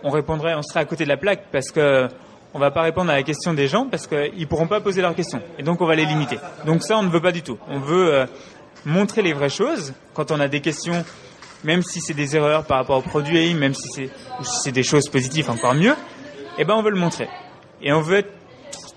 on 0.04 0.10
répondrait, 0.10 0.54
on 0.54 0.62
serait 0.62 0.82
à 0.82 0.86
côté 0.86 1.06
de 1.06 1.10
la 1.10 1.16
plaque 1.16 1.46
parce 1.50 1.72
que 1.72 2.10
on 2.54 2.60
va 2.60 2.72
pas 2.72 2.82
répondre 2.82 3.10
à 3.10 3.16
la 3.16 3.24
question 3.24 3.54
des 3.54 3.70
gens 3.70 3.86
parce 3.86 4.06
qu'ils 4.06 4.48
pourront 4.48 4.68
pas 4.68 4.82
poser 4.82 5.02
leurs 5.02 5.16
questions. 5.16 5.42
Et 5.58 5.64
donc, 5.64 5.80
on 5.80 5.86
va 5.86 5.96
les 5.96 6.04
limiter. 6.04 6.38
Donc, 6.66 6.84
ça, 6.84 6.98
on 6.98 7.04
ne 7.04 7.10
veut 7.10 7.22
pas 7.22 7.32
du 7.32 7.42
tout. 7.42 7.58
On 7.70 7.80
veut 7.80 8.14
euh, 8.14 8.26
montrer 8.86 9.22
les 9.22 9.32
vraies 9.32 9.50
choses. 9.50 9.94
Quand 10.14 10.30
on 10.32 10.42
a 10.42 10.50
des 10.50 10.60
questions, 10.60 11.06
même 11.64 11.84
si 11.84 12.02
c'est 12.02 12.14
des 12.14 12.36
erreurs 12.36 12.66
par 12.66 12.80
rapport 12.80 12.98
au 12.98 13.02
produit, 13.02 13.54
même 13.54 13.74
si 13.74 13.88
c'est, 13.88 14.10
si 14.42 14.60
c'est 14.64 14.74
des 14.74 14.84
choses 14.84 15.08
positives, 15.08 15.50
encore 15.50 15.74
mieux, 15.74 15.96
eh 16.58 16.66
ben, 16.66 16.74
on 16.74 16.82
veut 16.82 16.92
le 16.92 17.00
montrer. 17.00 17.30
Et 17.82 17.94
on 17.94 18.02
veut 18.02 18.18
être 18.18 18.34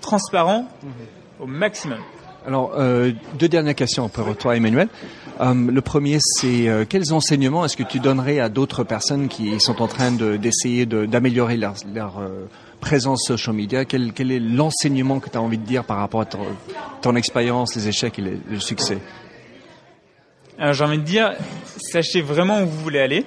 transparent 0.01 0.67
au 1.39 1.45
maximum. 1.45 1.99
Alors, 2.45 2.73
euh, 2.77 3.11
deux 3.39 3.47
dernières 3.47 3.75
questions 3.75 4.09
pour 4.09 4.35
toi, 4.35 4.57
Emmanuel. 4.57 4.89
Euh, 5.39 5.53
le 5.53 5.81
premier, 5.81 6.17
c'est 6.19 6.67
euh, 6.67 6.83
quels 6.87 7.13
enseignements 7.13 7.63
est-ce 7.63 7.77
que 7.77 7.83
tu 7.83 7.99
donnerais 7.99 8.39
à 8.39 8.49
d'autres 8.49 8.83
personnes 8.83 9.29
qui 9.29 9.59
sont 9.61 9.81
en 9.81 9.87
train 9.87 10.11
d'essayer 10.11 10.85
d'améliorer 10.85 11.55
leur, 11.57 11.75
présence 12.81 13.23
social 13.25 13.55
media? 13.55 13.85
Quel, 13.85 14.11
quel 14.11 14.29
est 14.29 14.41
l'enseignement 14.41 15.21
que 15.21 15.29
tu 15.29 15.37
as 15.37 15.41
envie 15.41 15.57
de 15.57 15.65
dire 15.65 15.85
par 15.85 15.97
rapport 15.97 16.21
à 16.21 16.27
ton, 17.01 17.15
expérience, 17.15 17.75
les 17.75 17.87
échecs 17.87 18.19
et 18.19 18.39
le 18.49 18.59
succès? 18.59 18.97
J'ai 20.59 20.83
envie 20.83 20.97
de 20.97 21.03
dire, 21.03 21.31
sachez 21.77 22.21
vraiment 22.21 22.61
où 22.61 22.65
vous 22.65 22.81
voulez 22.81 22.99
aller. 22.99 23.25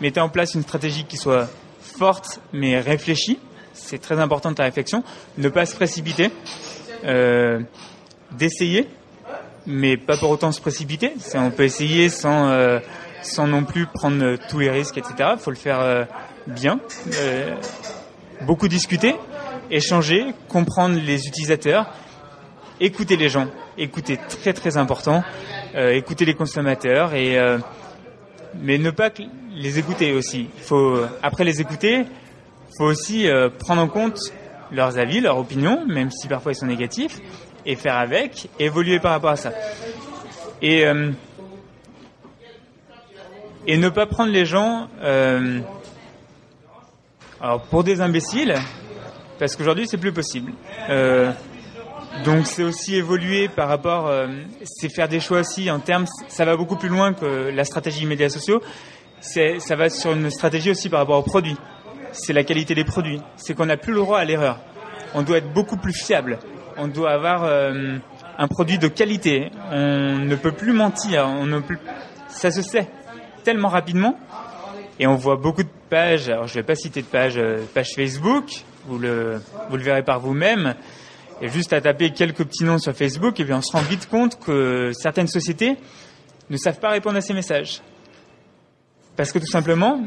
mettez 0.00 0.20
en 0.20 0.28
place 0.28 0.54
une 0.54 0.62
stratégie 0.62 1.04
qui 1.04 1.16
soit 1.16 1.48
forte 1.80 2.40
mais 2.52 2.78
réfléchie. 2.80 3.38
C'est 3.72 3.98
très 3.98 4.20
important 4.20 4.52
ta 4.52 4.64
réflexion. 4.64 5.02
Ne 5.38 5.48
pas 5.48 5.64
se 5.64 5.74
précipiter. 5.74 6.30
Euh, 7.04 7.60
d'essayer, 8.30 8.88
mais 9.66 9.98
pas 9.98 10.16
pour 10.16 10.30
autant 10.30 10.52
se 10.52 10.60
précipiter. 10.60 11.12
On 11.34 11.50
peut 11.50 11.64
essayer 11.64 12.08
sans, 12.08 12.48
euh, 12.48 12.78
sans 13.20 13.46
non 13.46 13.64
plus 13.64 13.86
prendre 13.86 14.36
tous 14.48 14.60
les 14.60 14.70
risques, 14.70 14.96
etc. 14.96 15.30
Il 15.34 15.38
faut 15.38 15.50
le 15.50 15.56
faire 15.56 15.80
euh, 15.80 16.04
bien. 16.46 16.80
beaucoup 18.40 18.68
discuter, 18.68 19.16
échanger, 19.70 20.26
comprendre 20.48 20.98
les 20.98 21.28
utilisateurs, 21.28 21.92
écouter 22.80 23.16
les 23.16 23.28
gens. 23.28 23.48
Écouter, 23.76 24.18
très 24.28 24.54
très 24.54 24.76
important. 24.78 25.22
écouter 25.74 26.24
les 26.24 26.34
consommateurs 26.34 27.14
et 27.14 27.38
mais 28.54 28.78
ne 28.78 28.90
pas 28.90 29.10
les 29.54 29.78
écouter 29.78 30.12
aussi. 30.12 30.48
Il 30.58 30.64
faut 30.64 31.00
après 31.22 31.44
les 31.44 31.60
écouter, 31.60 32.04
faut 32.76 32.84
aussi 32.84 33.28
prendre 33.58 33.82
en 33.82 33.88
compte 33.88 34.32
leurs 34.72 34.98
avis, 34.98 35.20
leurs 35.20 35.38
opinions, 35.38 35.84
même 35.86 36.10
si 36.10 36.28
parfois 36.28 36.52
ils 36.52 36.56
sont 36.56 36.66
négatifs, 36.66 37.20
et 37.64 37.76
faire 37.76 37.96
avec, 37.96 38.48
évoluer 38.58 38.98
par 38.98 39.12
rapport 39.12 39.30
à 39.30 39.36
ça. 39.36 39.52
Et, 40.60 40.86
euh, 40.86 41.12
et 43.66 43.76
ne 43.76 43.88
pas 43.88 44.06
prendre 44.06 44.32
les 44.32 44.46
gens 44.46 44.88
euh, 45.00 45.60
alors 47.40 47.62
pour 47.62 47.84
des 47.84 48.00
imbéciles, 48.00 48.54
parce 49.38 49.56
qu'aujourd'hui 49.56 49.86
c'est 49.86 49.98
plus 49.98 50.12
possible. 50.12 50.52
Euh, 50.88 51.32
donc 52.24 52.46
c'est 52.46 52.62
aussi 52.62 52.96
évoluer 52.96 53.48
par 53.48 53.68
rapport, 53.68 54.12
c'est 54.64 54.90
faire 54.90 55.08
des 55.08 55.18
choix 55.18 55.40
aussi 55.40 55.70
en 55.70 55.80
termes, 55.80 56.04
ça 56.28 56.44
va 56.44 56.56
beaucoup 56.56 56.76
plus 56.76 56.90
loin 56.90 57.14
que 57.14 57.50
la 57.50 57.64
stratégie 57.64 58.04
médias 58.04 58.28
sociaux. 58.28 58.60
Ça 59.20 59.76
va 59.76 59.88
sur 59.88 60.12
une 60.12 60.28
stratégie 60.30 60.70
aussi 60.72 60.90
par 60.90 61.00
rapport 61.00 61.18
aux 61.18 61.22
produits 61.22 61.56
c'est 62.12 62.32
la 62.32 62.44
qualité 62.44 62.74
des 62.74 62.84
produits. 62.84 63.20
C'est 63.36 63.54
qu'on 63.54 63.66
n'a 63.66 63.76
plus 63.76 63.92
le 63.92 64.00
droit 64.00 64.18
à 64.18 64.24
l'erreur. 64.24 64.58
On 65.14 65.22
doit 65.22 65.38
être 65.38 65.52
beaucoup 65.52 65.76
plus 65.76 65.92
fiable. 65.92 66.38
On 66.76 66.88
doit 66.88 67.10
avoir 67.10 67.44
euh, 67.44 67.98
un 68.38 68.48
produit 68.48 68.78
de 68.78 68.88
qualité. 68.88 69.50
On 69.70 70.18
ne 70.18 70.36
peut 70.36 70.52
plus 70.52 70.72
mentir. 70.72 71.26
On 71.26 71.46
ne 71.46 71.60
peut... 71.60 71.76
Ça 72.28 72.50
se 72.50 72.62
sait 72.62 72.88
tellement 73.44 73.68
rapidement. 73.68 74.18
Et 74.98 75.06
on 75.06 75.16
voit 75.16 75.36
beaucoup 75.36 75.62
de 75.62 75.68
pages. 75.90 76.28
Alors 76.28 76.46
je 76.46 76.52
ne 76.52 76.62
vais 76.62 76.66
pas 76.66 76.74
citer 76.74 77.02
de 77.02 77.06
pages, 77.06 77.38
euh, 77.38 77.62
page 77.74 77.90
Facebook. 77.94 78.64
Vous 78.86 78.98
le, 78.98 79.40
verrez 79.70 80.02
par 80.02 80.20
vous-même. 80.20 80.74
Et 81.40 81.48
juste 81.48 81.72
à 81.72 81.80
taper 81.80 82.10
quelques 82.10 82.44
petits 82.44 82.64
noms 82.64 82.78
sur 82.78 82.92
Facebook, 82.94 83.40
et 83.40 83.44
bien 83.44 83.58
on 83.58 83.62
se 83.62 83.72
rend 83.72 83.82
vite 83.82 84.08
compte 84.08 84.38
que 84.38 84.92
certaines 84.92 85.26
sociétés 85.26 85.76
ne 86.50 86.56
savent 86.56 86.78
pas 86.78 86.90
répondre 86.90 87.16
à 87.16 87.20
ces 87.20 87.34
messages. 87.34 87.80
Parce 89.16 89.32
que 89.32 89.40
tout 89.40 89.46
simplement, 89.46 90.00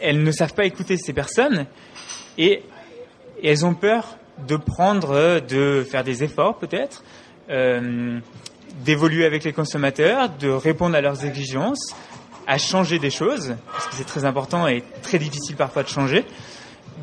elles 0.00 0.22
ne 0.22 0.30
savent 0.32 0.54
pas 0.54 0.64
écouter 0.64 0.96
ces 0.96 1.12
personnes 1.12 1.66
et, 2.36 2.62
elles 3.42 3.64
ont 3.64 3.74
peur 3.74 4.16
de 4.48 4.56
prendre, 4.56 5.40
de 5.40 5.86
faire 5.88 6.02
des 6.02 6.24
efforts 6.24 6.58
peut-être, 6.58 7.04
euh, 7.50 8.18
d'évoluer 8.84 9.24
avec 9.24 9.44
les 9.44 9.52
consommateurs, 9.52 10.28
de 10.28 10.48
répondre 10.48 10.96
à 10.96 11.00
leurs 11.00 11.24
exigences, 11.24 11.94
à 12.48 12.58
changer 12.58 12.98
des 12.98 13.10
choses, 13.10 13.54
parce 13.70 13.86
que 13.86 13.94
c'est 13.94 14.06
très 14.06 14.24
important 14.24 14.66
et 14.66 14.82
très 15.02 15.18
difficile 15.18 15.54
parfois 15.54 15.84
de 15.84 15.88
changer. 15.88 16.24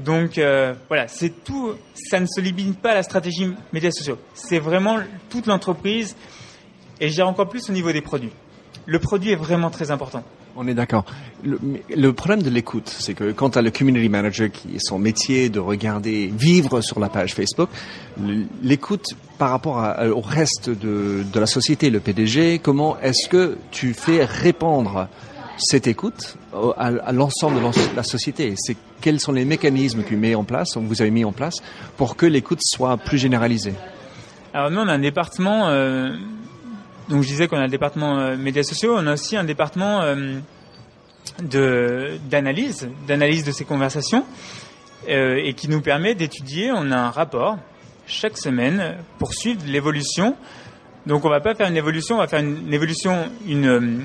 Donc 0.04 0.38
euh, 0.38 0.74
voilà, 0.90 1.08
c'est 1.08 1.44
tout. 1.44 1.76
Ça 1.94 2.20
ne 2.20 2.26
se 2.26 2.42
limite 2.42 2.82
pas 2.82 2.92
à 2.92 2.96
la 2.96 3.04
stratégie 3.04 3.48
médias 3.72 3.92
sociaux. 3.92 4.18
C'est 4.34 4.60
vraiment 4.60 4.98
toute 5.30 5.48
l'entreprise, 5.48 6.18
et 7.00 7.10
dirais 7.10 7.22
encore 7.28 7.48
plus 7.48 7.70
au 7.70 7.74
niveau 7.74 7.92
des 7.92 8.02
produits. 8.02 8.32
Le 8.86 9.00
produit 9.00 9.32
est 9.32 9.38
vraiment 9.38 9.70
très 9.70 9.92
important. 9.92 10.24
On 10.58 10.68
est 10.68 10.74
d'accord. 10.74 11.04
Le, 11.44 12.14
problème 12.14 12.42
de 12.42 12.50
l'écoute, 12.50 12.88
c'est 12.88 13.14
que 13.14 13.32
quand 13.32 13.52
tu 13.52 13.60
as 13.60 13.62
le 13.62 13.72
community 13.72 14.08
manager 14.08 14.50
qui 14.50 14.76
est 14.76 14.80
son 14.80 14.98
métier 14.98 15.50
de 15.50 15.60
regarder, 15.60 16.32
vivre 16.34 16.80
sur 16.80 17.00
la 17.00 17.10
page 17.10 17.34
Facebook, 17.34 17.70
l'écoute 18.64 19.06
par 19.38 19.50
rapport 19.50 19.96
au 20.16 20.22
reste 20.22 20.70
de, 20.70 21.26
la 21.36 21.46
société, 21.46 21.90
le 21.90 22.00
PDG, 22.00 22.60
comment 22.60 22.98
est-ce 23.02 23.28
que 23.28 23.58
tu 23.72 23.94
fais 23.94 24.24
répondre 24.24 25.10
cette 25.58 25.88
écoute 25.88 26.38
à, 26.78 27.12
l'ensemble 27.12 27.58
de 27.58 27.96
la 27.96 28.04
société? 28.04 28.54
C'est 28.58 28.78
quels 29.02 29.20
sont 29.20 29.34
les 29.34 29.46
mécanismes 29.46 30.04
que 30.04 30.16
met 30.16 30.36
en 30.36 30.46
place, 30.46 30.78
vous 30.78 31.02
avez 31.02 31.12
mis 31.12 31.26
en 31.26 31.34
place, 31.34 31.56
pour 31.98 32.16
que 32.16 32.26
l'écoute 32.26 32.60
soit 32.62 32.96
plus 32.96 33.18
généralisée? 33.18 33.74
Alors 34.54 34.72
nous, 34.72 34.80
on 34.80 34.88
a 34.88 34.94
un 34.94 35.00
département. 35.00 35.68
Euh, 35.68 36.16
donc 37.10 37.22
je 37.22 37.28
disais 37.28 37.48
qu'on 37.48 37.58
a 37.58 37.66
le 37.66 37.72
département 37.72 38.18
euh, 38.18 38.36
médias 38.36 38.64
sociaux, 38.64 38.96
on 38.98 39.06
a 39.08 39.14
aussi 39.14 39.38
un 39.38 39.44
département 39.44 40.02
euh, 40.02 40.40
de 41.44 42.18
d'analyse, 42.30 42.90
d'analyse 43.08 43.44
de 43.44 43.52
ces 43.52 43.66
conversations, 43.66 44.26
euh, 45.10 45.40
et 45.44 45.54
qui 45.54 45.70
nous 45.70 45.82
permet 45.82 46.16
d'étudier. 46.16 46.72
On 46.72 46.92
a 46.92 46.98
un 46.98 47.12
rapport 47.12 47.58
chaque 48.08 48.38
semaine 48.38 48.96
pour 49.20 49.34
suivre 49.34 49.62
l'évolution. 49.68 50.36
Donc 51.06 51.26
on 51.26 51.30
va 51.30 51.40
pas 51.40 51.54
faire 51.54 51.68
une 51.68 51.78
évolution, 51.78 52.16
on 52.16 52.20
va 52.20 52.28
faire 52.28 52.40
une 52.40 52.74
évolution, 52.74 53.30
une 53.48 54.02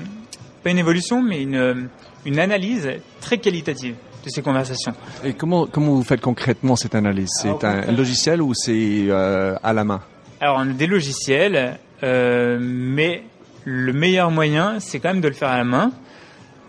pas 0.63 0.69
une 0.69 0.77
évolution, 0.77 1.23
mais 1.23 1.41
une 1.41 1.89
une 2.25 2.39
analyse 2.39 2.87
très 3.19 3.39
qualitative 3.39 3.95
de 4.23 4.29
ces 4.29 4.43
conversations. 4.43 4.93
Et 5.23 5.33
comment 5.33 5.65
comment 5.65 5.93
vous 5.93 6.03
faites 6.03 6.21
concrètement 6.21 6.75
cette 6.75 6.93
analyse? 6.93 7.29
C'est 7.41 7.63
un 7.63 7.91
logiciel 7.91 8.43
ou 8.43 8.53
c'est 8.53 9.09
à 9.09 9.73
la 9.73 9.83
main? 9.83 10.01
Alors 10.39 10.57
on 10.59 10.69
a 10.69 10.73
des 10.73 10.85
logiciels. 10.85 11.79
Euh, 12.03 12.57
mais 12.59 13.23
le 13.65 13.93
meilleur 13.93 14.31
moyen, 14.31 14.79
c'est 14.79 14.99
quand 14.99 15.09
même 15.09 15.21
de 15.21 15.27
le 15.27 15.33
faire 15.33 15.49
à 15.49 15.57
la 15.57 15.63
main. 15.63 15.91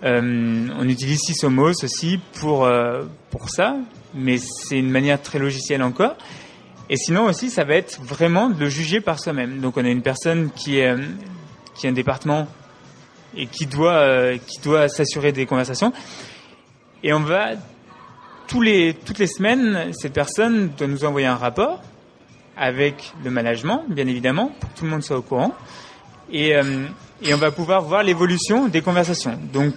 Euh, 0.04 0.68
on 0.78 0.88
utilise 0.88 1.20
Sysomos 1.20 1.84
aussi 1.84 2.20
pour 2.34 2.64
euh, 2.64 3.04
pour 3.30 3.50
ça, 3.50 3.76
mais 4.14 4.38
c'est 4.38 4.78
une 4.78 4.90
manière 4.90 5.20
très 5.22 5.38
logicielle 5.38 5.82
encore. 5.82 6.16
Et 6.90 6.96
sinon 6.96 7.24
aussi, 7.26 7.50
ça 7.50 7.64
va 7.64 7.74
être 7.74 8.00
vraiment 8.02 8.50
de 8.50 8.58
le 8.58 8.68
juger 8.68 9.00
par 9.00 9.20
soi-même. 9.20 9.60
Donc 9.60 9.76
on 9.76 9.84
a 9.84 9.88
une 9.88 10.02
personne 10.02 10.50
qui 10.54 10.78
est 10.78 10.94
qui 11.74 11.86
a 11.86 11.90
un 11.90 11.94
département 11.94 12.48
et 13.36 13.46
qui 13.46 13.66
doit 13.66 14.36
qui 14.38 14.60
doit 14.60 14.88
s'assurer 14.88 15.32
des 15.32 15.46
conversations. 15.46 15.92
Et 17.02 17.12
on 17.12 17.20
va 17.20 17.52
tous 18.48 18.60
les 18.60 18.94
toutes 18.94 19.18
les 19.18 19.28
semaines, 19.28 19.92
cette 19.92 20.12
personne 20.12 20.70
doit 20.76 20.88
nous 20.88 21.04
envoyer 21.04 21.28
un 21.28 21.36
rapport 21.36 21.80
avec 22.56 23.12
le 23.24 23.30
management, 23.30 23.84
bien 23.88 24.06
évidemment, 24.06 24.52
pour 24.60 24.72
que 24.72 24.78
tout 24.78 24.84
le 24.84 24.90
monde 24.90 25.02
soit 25.02 25.16
au 25.16 25.22
courant. 25.22 25.54
Et, 26.30 26.54
euh, 26.54 26.86
on 27.30 27.36
va 27.36 27.50
pouvoir 27.50 27.82
voir 27.82 28.02
l'évolution 28.02 28.68
des 28.68 28.82
conversations. 28.82 29.38
Donc, 29.52 29.74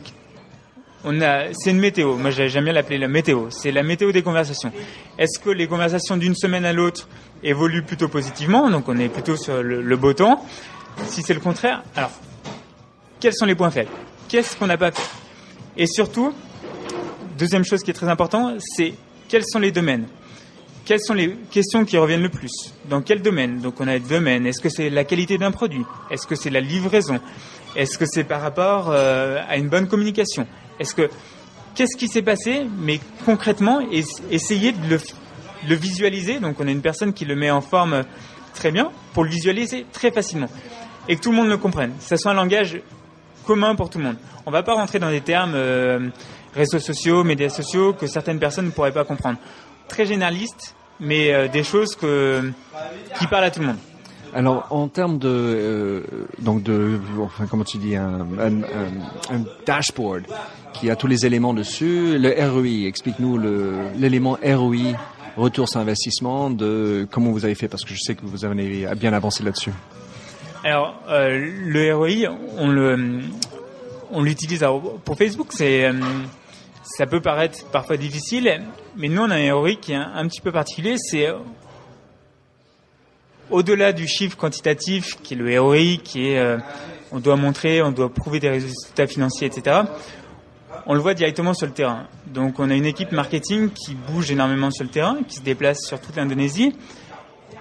c'est 1.54 1.70
une 1.70 1.80
météo. 1.80 2.16
Moi, 2.16 2.32
j'aime 2.32 2.64
bien 2.64 2.74
l'appeler 2.74 2.98
la 2.98 3.08
météo. 3.08 3.50
C'est 3.52 3.72
la 3.72 3.84
météo 3.84 4.12
des 4.12 4.24
conversations. 4.24 4.72
Est-ce 5.20 5.38
que 5.38 5.52
les 5.52 5.68
conversations 5.68 6.18
d'une 6.18 6.34
semaine 6.34 6.66
à 6.66 6.74
l'autre 6.74 7.08
évoluent 7.44 7.84
plutôt 7.84 8.08
positivement? 8.08 8.72
Donc, 8.72 8.90
on 8.90 8.98
est 8.98 9.10
plutôt 9.10 9.38
sur 9.38 9.62
le, 9.62 9.82
le 9.82 9.98
beau 9.98 10.14
temps. 10.14 10.44
Si 11.06 11.22
c'est 11.22 11.36
le 11.36 11.40
contraire, 11.40 11.84
alors, 11.96 12.12
quels 13.20 13.34
sont 13.36 13.46
les 13.46 13.56
points 13.56 13.70
faibles? 13.70 13.92
Qu'est-ce 14.28 14.58
qu'on 14.58 14.68
n'a 14.68 14.78
pas 14.78 14.92
fait? 14.92 15.08
Et 15.78 15.86
surtout, 15.86 16.34
deuxième 17.38 17.64
chose 17.64 17.84
qui 17.84 17.92
est 17.92 17.96
très 17.96 18.10
importante, 18.10 18.56
c'est 18.60 18.94
quels 19.28 19.46
sont 19.46 19.60
les 19.60 19.72
domaines? 19.72 20.08
Quelles 20.86 21.02
sont 21.02 21.16
les 21.16 21.36
questions 21.52 21.84
qui 21.84 21.98
reviennent 21.98 22.22
le 22.22 22.30
plus 22.30 22.74
Dans 22.88 23.02
quel 23.02 23.22
domaine 23.22 23.60
Donc 23.60 23.82
on 23.82 23.88
a 23.88 23.98
des 23.98 24.08
domaines. 24.08 24.46
Est-ce 24.46 24.62
que 24.62 24.70
c'est 24.70 24.90
la 24.90 25.04
qualité 25.04 25.38
d'un 25.38 25.52
produit 25.52 25.84
Est-ce 26.12 26.28
que 26.28 26.36
c'est 26.36 26.52
la 26.52 26.62
livraison 26.62 27.20
Est-ce 27.76 27.98
que 27.98 28.06
c'est 28.06 28.24
par 28.24 28.42
rapport 28.42 28.90
euh, 28.90 29.42
à 29.50 29.58
une 29.58 29.68
bonne 29.68 29.88
communication 29.88 30.48
Est-ce 30.80 30.94
que 30.94 31.10
qu'est-ce 31.74 31.98
qui 31.98 32.08
s'est 32.08 32.22
passé 32.22 32.68
Mais 32.80 33.00
concrètement, 33.26 33.82
essayer 34.32 34.72
de 34.72 34.88
le, 34.88 35.00
le, 35.68 35.76
visualiser. 35.76 36.40
Donc, 36.40 36.60
on 36.60 36.68
a 36.68 36.72
une 36.72 36.82
personne 36.82 37.14
qui 37.14 37.26
le 37.26 37.36
met 37.36 37.52
en 37.52 37.62
forme 37.62 38.04
très 38.54 38.72
bien 38.72 38.92
pour 39.14 39.24
le 39.24 39.30
visualiser 39.30 39.86
très 39.92 40.12
facilement 40.12 40.50
et 41.08 41.16
que 41.16 41.22
tout 41.22 41.32
le 41.32 41.38
monde 41.38 41.50
le 41.50 41.58
comprenne. 41.58 41.94
Ce 42.00 42.16
soit 42.16 42.32
un 42.32 42.36
langage 42.36 42.80
commun 43.46 43.76
pour 43.76 43.90
tout 43.90 43.98
le 43.98 44.06
monde. 44.06 44.18
On 44.46 44.52
ne 44.52 44.56
va 44.56 44.64
pas 44.64 44.74
rentrer 44.74 45.00
dans 45.00 45.10
des 45.10 45.22
termes 45.22 45.54
euh, 45.56 46.10
réseaux 46.54 46.80
sociaux, 46.80 47.24
médias 47.24 47.50
sociaux 47.50 47.94
que 47.94 48.08
certaines 48.08 48.40
personnes 48.40 48.66
ne 48.66 48.72
pourraient 48.72 48.92
pas 48.94 49.04
comprendre. 49.04 49.38
Très 49.88 50.06
généraliste, 50.06 50.76
mais 51.00 51.34
euh, 51.34 51.48
des 51.48 51.64
choses 51.64 51.96
que, 51.96 52.52
qui 53.20 53.28
parlent 53.28 53.46
à 53.46 53.52
tout 53.52 53.60
le 53.62 53.68
monde. 53.68 53.78
Alors, 54.34 54.68
en 54.70 54.90
termes 54.90 55.18
de, 55.18 55.30
euh, 55.30 56.02
donc 56.40 56.62
de, 56.62 57.00
enfin, 57.22 57.46
comment 57.50 57.64
tu 57.64 57.78
dis, 57.78 57.96
un, 57.96 58.28
un, 58.38 58.64
un, 58.64 59.44
dashboard 59.66 60.26
qui 60.74 60.90
a 60.90 60.98
tous 60.98 61.08
les 61.08 61.26
éléments 61.26 61.54
dessus, 61.54 62.18
le 62.18 62.34
ROI, 62.50 62.86
explique-nous 62.88 63.40
l'élément 63.98 64.38
ROI, 64.44 64.98
retour 65.38 65.70
sur 65.70 65.80
investissement, 65.80 66.50
de 66.50 67.08
comment 67.10 67.32
vous 67.32 67.46
avez 67.46 67.56
fait, 67.56 67.70
parce 67.70 67.86
que 67.86 67.94
je 67.94 68.00
sais 68.02 68.16
que 68.16 68.26
vous 68.26 68.44
avez 68.44 68.88
bien 68.98 69.14
avancé 69.14 69.42
là-dessus. 69.42 69.72
Alors, 70.66 71.00
euh, 71.08 71.52
le 71.64 71.96
ROI, 71.96 72.36
on 72.58 72.68
le, 72.68 73.22
on 74.12 74.22
l'utilise 74.22 74.66
pour 75.06 75.18
Facebook. 75.18 75.48
C'est, 75.52 75.90
ça 76.84 77.06
peut 77.06 77.22
paraître 77.22 77.66
parfois 77.68 77.96
difficile, 77.96 78.64
mais 78.98 79.10
nous 79.10 79.22
on 79.22 79.30
a 79.30 79.36
un 79.36 79.54
ROI 79.54 79.76
qui 79.76 79.94
est 79.94 79.96
un, 79.96 80.28
petit 80.28 80.42
peu 80.42 80.52
particulier. 80.52 80.96
C'est 80.98 81.28
euh, 81.28 81.38
au-delà 83.50 83.94
du 83.94 84.08
chiffre 84.08 84.38
quantitatif, 84.38 85.22
qui 85.22 85.34
est 85.34 85.38
le 85.38 85.60
ROI, 85.60 85.98
qui 86.04 86.30
est, 86.30 86.58
on 87.12 87.20
doit 87.20 87.36
montrer, 87.36 87.82
on 87.82 87.92
doit 87.92 88.10
prouver 88.10 88.40
des 88.40 88.50
résultats 88.50 89.08
financiers, 89.08 89.48
etc. 89.48 89.82
On 90.88 90.94
le 90.94 91.00
voit 91.00 91.14
directement 91.14 91.54
sur 91.54 91.68
le 91.68 91.74
terrain. 91.74 92.08
Donc, 92.28 92.60
on 92.60 92.70
a 92.70 92.76
une 92.76 92.86
équipe 92.86 93.12
marketing 93.12 93.70
qui 93.70 93.96
bouge 93.96 94.32
énormément 94.32 94.72
sur 94.72 94.84
le 94.84 94.90
terrain, 94.90 95.18
qui 95.28 95.36
se 95.36 95.42
déplace 95.42 95.86
sur 95.86 96.00
toute 96.00 96.16
l'Indonésie, 96.16 96.76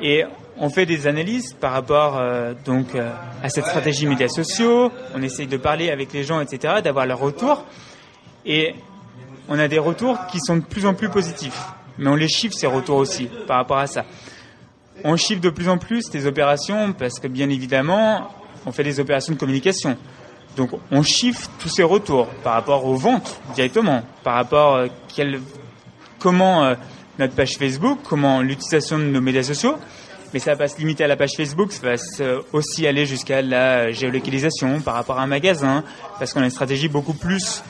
et 0.01 0.25
on 0.59 0.70
fait 0.70 0.87
des 0.87 1.07
analyses 1.07 1.53
par 1.55 1.73
rapport 1.73 2.16
euh, 2.16 2.55
donc 2.64 2.94
euh, 2.94 3.11
à 3.42 3.49
cette 3.49 3.66
stratégie 3.66 4.07
médias 4.07 4.29
sociaux. 4.29 4.90
On 5.14 5.23
essaye 5.23 5.47
de 5.47 5.57
parler 5.57 5.90
avec 5.90 6.12
les 6.12 6.25
gens, 6.25 6.40
etc., 6.40 6.75
d'avoir 6.83 7.07
leur 7.07 7.18
retour. 7.18 7.64
Et 8.47 8.75
on 9.49 9.59
a 9.59 9.69
des 9.69 9.79
retours 9.79 10.27
qui 10.27 10.39
sont 10.41 10.57
de 10.57 10.63
plus 10.63 10.87
en 10.87 10.95
plus 10.95 11.09
positifs. 11.09 11.61
Mais 11.99 12.09
on 12.09 12.15
les 12.15 12.29
chiffre 12.29 12.55
ces 12.55 12.67
retours 12.67 12.97
aussi 12.97 13.29
par 13.47 13.59
rapport 13.59 13.79
à 13.79 13.87
ça. 13.87 14.05
On 15.05 15.17
chiffre 15.17 15.41
de 15.41 15.51
plus 15.51 15.69
en 15.69 15.79
plus 15.79 16.11
des 16.11 16.27
opérations 16.27 16.93
parce 16.93 17.19
que 17.21 17.29
bien 17.29 17.49
évidemment, 17.51 18.31
on 18.67 18.73
fait 18.73 18.85
des 18.85 19.01
opérations 19.01 19.35
de 19.35 19.39
communication. 19.39 19.97
Donc 20.57 20.71
on 20.91 21.03
chiffre 21.03 21.51
tous 21.59 21.69
ces 21.69 21.83
retours 21.83 22.27
par 22.43 22.55
rapport 22.55 22.85
aux 22.85 22.97
ventes 22.97 23.41
directement, 23.55 24.03
par 24.23 24.35
rapport 24.35 24.77
à 24.77 24.87
euh, 25.19 25.39
comment 26.19 26.75
notre 27.19 27.35
page 27.35 27.57
Facebook, 27.57 27.99
comment 28.09 28.41
l'utilisation 28.41 28.99
de 28.99 29.05
nos 29.05 29.21
médias 29.21 29.43
sociaux 29.43 29.77
mais 30.35 30.41
ça 30.41 30.51
va 30.51 30.57
pas 30.57 30.69
se 30.69 30.77
limiter 30.79 31.05
à 31.05 31.07
la 31.07 31.15
page 31.15 31.31
Facebook, 31.37 31.71
ça 31.71 31.87
va 31.87 31.95
aussi 32.53 32.89
aller 32.89 33.07
jusqu'à 33.07 33.41
la 33.41 33.93
géolocalisation 33.93 34.81
par 34.81 34.95
rapport 34.95 35.21
à 35.21 35.23
un 35.23 35.29
magasin, 35.29 35.85
parce 36.19 36.33
qu'on 36.33 36.41
a 36.41 36.45
une 36.45 36.51
stratégie 36.51 36.89
beaucoup 36.89 37.15
plus, 37.15 37.63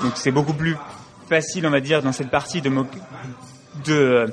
donc 0.00 0.12
c'est 0.14 0.30
beaucoup 0.30 0.52
plus 0.52 0.76
facile, 1.32 1.66
on 1.66 1.70
va 1.70 1.80
dire, 1.80 2.02
dans 2.02 2.12
cette 2.12 2.30
partie 2.30 2.60
de, 2.60 2.70
de, 3.86 4.32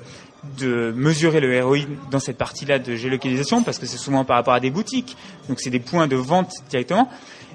de 0.58 0.92
mesurer 0.96 1.40
le 1.40 1.64
ROI 1.64 1.80
dans 2.12 2.20
cette 2.20 2.38
partie-là 2.38 2.78
de 2.78 2.96
géolocalisation, 2.96 3.64
parce 3.64 3.80
que 3.80 3.86
c'est 3.86 3.98
souvent 3.98 4.26
par 4.26 4.36
rapport 4.36 4.54
à 4.54 4.60
des 4.60 4.70
boutiques, 4.70 5.16
donc 5.48 5.62
c'est 5.62 5.70
des 5.70 5.80
points 5.80 6.08
de 6.08 6.18
vente 6.18 6.52
directement. 6.70 7.10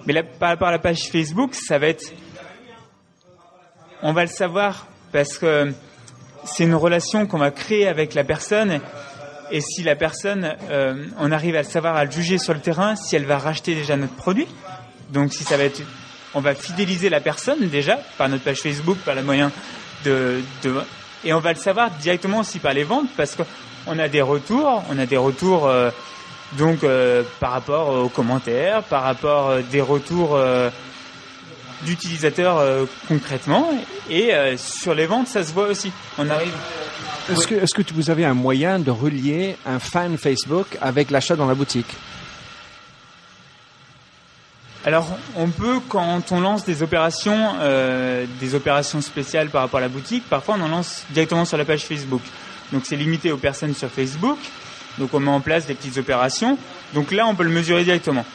Mais 0.07 0.15
là, 0.15 0.23
par 0.23 0.49
rapport 0.49 0.69
à 0.69 0.71
la 0.71 0.79
page 0.79 1.11
Facebook, 1.11 1.55
ça 1.55 1.79
va 1.79 1.89
être, 1.89 2.07
on 4.03 4.15
va 4.15 4.23
le 4.23 4.31
savoir 4.31 4.87
parce 5.13 5.37
que 5.37 5.73
c'est 6.45 6.65
une 6.65 6.75
relation 6.75 7.27
qu'on 7.27 7.39
va 7.39 7.51
créer 7.51 7.87
avec 7.87 8.15
la 8.15 8.25
personne 8.25 8.81
et 9.51 9.61
si 9.61 9.83
la 9.83 9.95
personne, 9.95 10.57
euh, 10.71 11.07
on 11.19 11.31
arrive 11.33 11.55
à 11.57 11.65
savoir, 11.65 11.97
à 11.97 12.07
le 12.07 12.11
juger 12.11 12.39
sur 12.39 12.55
le 12.55 12.61
terrain, 12.61 12.97
si 12.97 13.15
elle 13.15 13.27
va 13.27 13.37
racheter 13.37 13.75
déjà 13.75 13.95
notre 13.97 14.15
produit. 14.15 14.49
Donc 15.11 15.35
si 15.35 15.45
ça 15.45 15.59
va 15.59 15.65
être, 15.65 15.83
on 16.35 16.41
va 16.41 16.55
fidéliser 16.55 17.09
la 17.09 17.21
personne 17.21 17.69
déjà 17.69 17.99
par 18.19 18.29
notre 18.29 18.45
page 18.45 18.61
Facebook, 18.61 18.99
par 18.99 19.15
le 19.15 19.23
moyen 19.23 19.51
de, 20.05 20.43
et 21.25 21.33
on 21.33 21.41
va 21.41 21.53
le 21.53 21.59
savoir 21.59 21.91
directement 21.91 22.41
aussi 22.41 22.59
par 22.59 22.75
les 22.75 22.85
ventes 22.85 23.09
parce 23.17 23.37
qu'on 23.37 23.99
a 23.99 24.09
des 24.09 24.21
retours, 24.21 24.85
on 24.91 24.99
a 24.99 25.07
des 25.07 25.17
retours 25.17 25.67
euh, 25.67 25.91
donc 26.59 26.85
euh, 26.85 27.23
par 27.41 27.53
rapport 27.53 27.89
aux 27.89 28.09
commentaires, 28.09 28.83
par 28.83 29.03
rapport 29.03 29.57
des 29.71 29.81
retours 29.81 30.39
d'utilisateurs 31.83 32.63
concrètement 33.09 33.71
et 34.11 34.33
sur 34.57 34.95
les 34.95 35.07
ventes 35.07 35.29
ça 35.29 35.43
se 35.45 35.53
voit 35.53 35.69
aussi. 35.69 35.93
On 36.19 36.29
arrive 36.29 36.53
est-ce 37.31 37.47
que, 37.47 37.55
est 37.55 37.83
que 37.85 37.95
vous 37.95 38.11
avez 38.11 38.27
un 38.27 38.35
moyen 38.35 38.79
de 38.79 38.91
relier 38.91 39.57
un 39.65 39.79
fan 39.79 40.19
Facebook 40.19 40.77
avec 40.83 41.11
l'achat 41.11 41.37
dans 41.37 41.47
la 41.47 41.55
boutique? 41.55 41.97
Alors, 44.87 45.09
on 45.37 45.49
peut, 45.49 45.81
quand 45.89 46.31
on 46.31 46.41
lance 46.41 46.67
des 46.67 46.83
opérations, 46.83 47.55
euh, 47.61 48.27
des 48.39 48.55
opérations 48.55 49.01
spéciales 49.01 49.49
par 49.49 49.63
rapport 49.63 49.79
à 49.79 49.81
la 49.81 49.89
boutique, 49.89 50.25
parfois 50.29 50.57
on 50.59 50.63
en 50.63 50.69
lance 50.69 51.07
directement 51.11 51.47
sur 51.47 51.57
la 51.57 51.65
page 51.65 51.85
Facebook. 51.85 52.21
Donc, 52.71 52.83
c'est 52.85 52.97
limité 52.97 53.33
aux 53.33 53.39
personnes 53.39 53.75
sur 53.75 53.89
Facebook. 53.89 54.39
Donc, 54.99 55.15
on 55.15 55.21
met 55.21 55.31
en 55.31 55.41
place 55.41 55.67
des 55.67 55.75
petites 55.75 55.97
opérations. 55.97 56.59
Donc 56.93 57.13
là, 57.13 57.27
on 57.27 57.35
peut 57.35 57.45
le 57.45 57.51
mesurer 57.51 57.85
directement. 57.85 58.27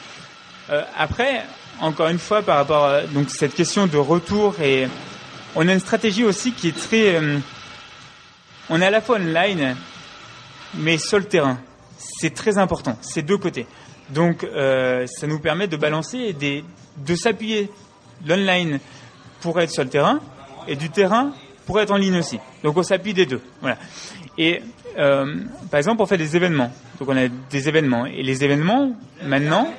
Euh, 0.70 0.82
après, 0.98 1.44
encore 1.80 2.08
une 2.08 2.18
fois, 2.18 2.42
par 2.42 2.56
rapport 2.56 2.84
à 2.84 3.02
donc 3.02 3.30
cette 3.30 3.54
question 3.54 3.86
de 3.86 3.96
retour 3.96 4.60
et 4.60 4.88
on 5.54 5.66
a 5.68 5.72
une 5.72 5.80
stratégie 5.80 6.24
aussi 6.24 6.52
qui 6.52 6.68
est 6.68 6.76
très 6.76 7.14
euh, 7.14 7.38
on 8.68 8.80
est 8.80 8.86
à 8.86 8.90
la 8.90 9.00
fois 9.00 9.16
online, 9.16 9.76
mais 10.74 10.98
sur 10.98 11.18
le 11.18 11.24
terrain. 11.24 11.58
C'est 11.98 12.34
très 12.34 12.58
important, 12.58 12.96
c'est 13.00 13.22
deux 13.22 13.38
côtés. 13.38 13.66
Donc, 14.12 14.44
euh, 14.44 15.06
ça 15.06 15.26
nous 15.26 15.38
permet 15.38 15.68
de 15.68 15.76
balancer 15.76 16.18
et 16.18 16.62
de 16.96 17.14
s'appuyer 17.14 17.70
l'online 18.26 18.80
pour 19.40 19.60
être 19.60 19.70
sur 19.70 19.84
le 19.84 19.88
terrain 19.88 20.20
et 20.68 20.76
du 20.76 20.90
terrain 20.90 21.32
pour 21.66 21.80
être 21.80 21.92
en 21.92 21.96
ligne 21.96 22.18
aussi. 22.18 22.38
Donc, 22.62 22.76
on 22.76 22.82
s'appuie 22.82 23.14
des 23.14 23.26
deux. 23.26 23.40
Et 24.36 24.62
euh, 24.98 25.36
par 25.70 25.78
exemple, 25.78 26.02
on 26.02 26.06
fait 26.06 26.18
des 26.18 26.36
événements. 26.36 26.72
Donc, 26.98 27.08
on 27.08 27.16
a 27.16 27.28
des 27.28 27.68
événements. 27.68 28.06
Et 28.06 28.22
les 28.22 28.44
événements, 28.44 28.92
maintenant, 29.22 29.72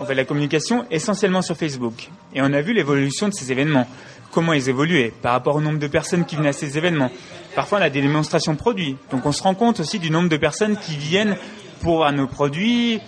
on 0.00 0.04
fait 0.04 0.14
la 0.14 0.24
communication 0.24 0.86
essentiellement 0.90 1.42
sur 1.42 1.56
Facebook. 1.56 2.08
Et 2.34 2.40
on 2.40 2.52
a 2.52 2.60
vu 2.60 2.72
l'évolution 2.72 3.28
de 3.28 3.34
ces 3.34 3.50
événements 3.50 3.88
comment 4.30 4.52
ils 4.52 4.68
évoluaient 4.68 5.12
par 5.22 5.32
rapport 5.32 5.56
au 5.56 5.60
nombre 5.60 5.78
de 5.78 5.86
personnes 5.86 6.24
qui 6.24 6.36
venaient 6.36 6.50
à 6.50 6.52
ces 6.52 6.78
événements. 6.78 7.10
Parfois, 7.54 7.78
on 7.78 7.82
a 7.82 7.90
des 7.90 8.02
démonstrations 8.02 8.54
produits. 8.54 8.96
Donc, 9.10 9.26
on 9.26 9.32
se 9.32 9.42
rend 9.42 9.54
compte 9.54 9.80
aussi 9.80 9.98
du 9.98 10.10
nombre 10.10 10.28
de 10.28 10.36
personnes 10.36 10.76
qui 10.76 10.96
viennent 10.96 11.36
pour 11.80 12.10
nos 12.12 12.26
produits. 12.26 13.00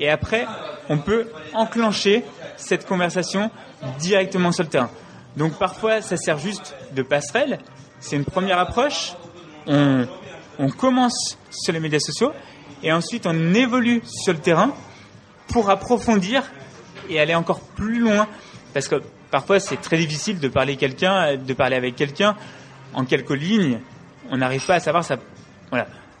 Et 0.00 0.08
après, 0.08 0.46
on 0.88 0.98
peut 0.98 1.28
enclencher 1.52 2.24
cette 2.56 2.86
conversation 2.86 3.50
directement 3.98 4.50
sur 4.50 4.64
le 4.64 4.70
terrain. 4.70 4.90
Donc, 5.36 5.58
parfois, 5.58 6.00
ça 6.00 6.16
sert 6.16 6.38
juste 6.38 6.74
de 6.92 7.02
passerelle. 7.02 7.58
C'est 8.00 8.16
une 8.16 8.24
première 8.24 8.58
approche. 8.58 9.12
On, 9.66 10.06
commence 10.76 11.38
sur 11.50 11.72
les 11.72 11.80
médias 11.80 12.00
sociaux 12.00 12.32
et 12.82 12.92
ensuite 12.92 13.26
on 13.26 13.54
évolue 13.54 14.02
sur 14.04 14.34
le 14.34 14.38
terrain 14.40 14.74
pour 15.48 15.70
approfondir 15.70 16.50
et 17.08 17.18
aller 17.20 17.34
encore 17.34 17.60
plus 17.60 18.00
loin. 18.00 18.26
Parce 18.74 18.88
que 18.88 18.96
parfois 19.30 19.58
c'est 19.58 19.78
très 19.78 19.96
difficile 19.96 20.38
de 20.38 20.48
parler 20.48 20.76
quelqu'un, 20.76 21.36
de 21.36 21.54
parler 21.54 21.76
avec 21.76 21.96
quelqu'un 21.96 22.36
en 22.94 23.04
quelques 23.04 23.30
lignes. 23.30 23.80
On 24.30 24.38
n'arrive 24.38 24.64
pas 24.66 24.74
à 24.74 24.80
savoir 24.80 25.04
ça. 25.04 25.16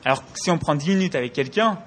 Alors 0.04 0.22
si 0.34 0.50
on 0.50 0.58
prend 0.58 0.74
10 0.74 0.88
minutes 0.90 1.14
avec 1.14 1.34
quelqu'un, 1.34 1.78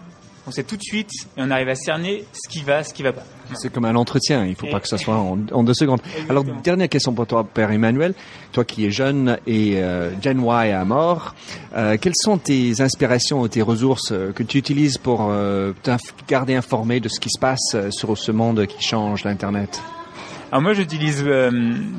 on 0.47 0.51
sait 0.51 0.63
tout 0.63 0.77
de 0.77 0.81
suite 0.81 1.11
et 1.37 1.41
on 1.41 1.51
arrive 1.51 1.69
à 1.69 1.75
cerner 1.75 2.25
ce 2.33 2.49
qui 2.49 2.63
va, 2.63 2.83
ce 2.83 2.93
qui 2.93 3.03
va 3.03 3.13
pas. 3.13 3.23
C'est 3.55 3.71
comme 3.71 3.85
un 3.85 3.95
entretien, 3.95 4.45
il 4.45 4.51
ne 4.51 4.55
faut 4.55 4.67
pas 4.67 4.79
que 4.79 4.87
ça 4.87 4.97
soit 4.97 5.15
en, 5.15 5.63
deux 5.63 5.73
secondes. 5.73 6.01
Alors, 6.29 6.43
dernière 6.43 6.89
question 6.89 7.13
pour 7.13 7.27
toi, 7.27 7.43
Père 7.43 7.71
Emmanuel. 7.71 8.13
Toi 8.51 8.65
qui 8.65 8.85
es 8.85 8.91
jeune 8.91 9.37
et 9.47 9.81
euh, 9.81 10.11
Gen 10.21 10.41
Y 10.41 10.71
à 10.71 10.85
mort, 10.85 11.33
euh, 11.75 11.97
quelles 11.99 12.15
sont 12.15 12.37
tes 12.37 12.81
inspirations 12.81 13.41
ou 13.41 13.47
tes 13.47 13.61
ressources 13.61 14.11
euh, 14.11 14.31
que 14.31 14.43
tu 14.43 14.57
utilises 14.57 14.97
pour 14.97 15.27
te 15.83 15.91
garder 16.27 16.55
informé 16.55 16.99
de 16.99 17.09
ce 17.09 17.19
qui 17.19 17.29
se 17.29 17.39
passe 17.39 17.75
sur 17.89 18.17
ce 18.17 18.31
monde 18.31 18.65
qui 18.67 18.81
change, 18.83 19.23
l'Internet? 19.23 19.81
Alors 20.53 20.61
moi 20.61 20.73
j'utilise 20.73 21.23
euh, 21.25 21.49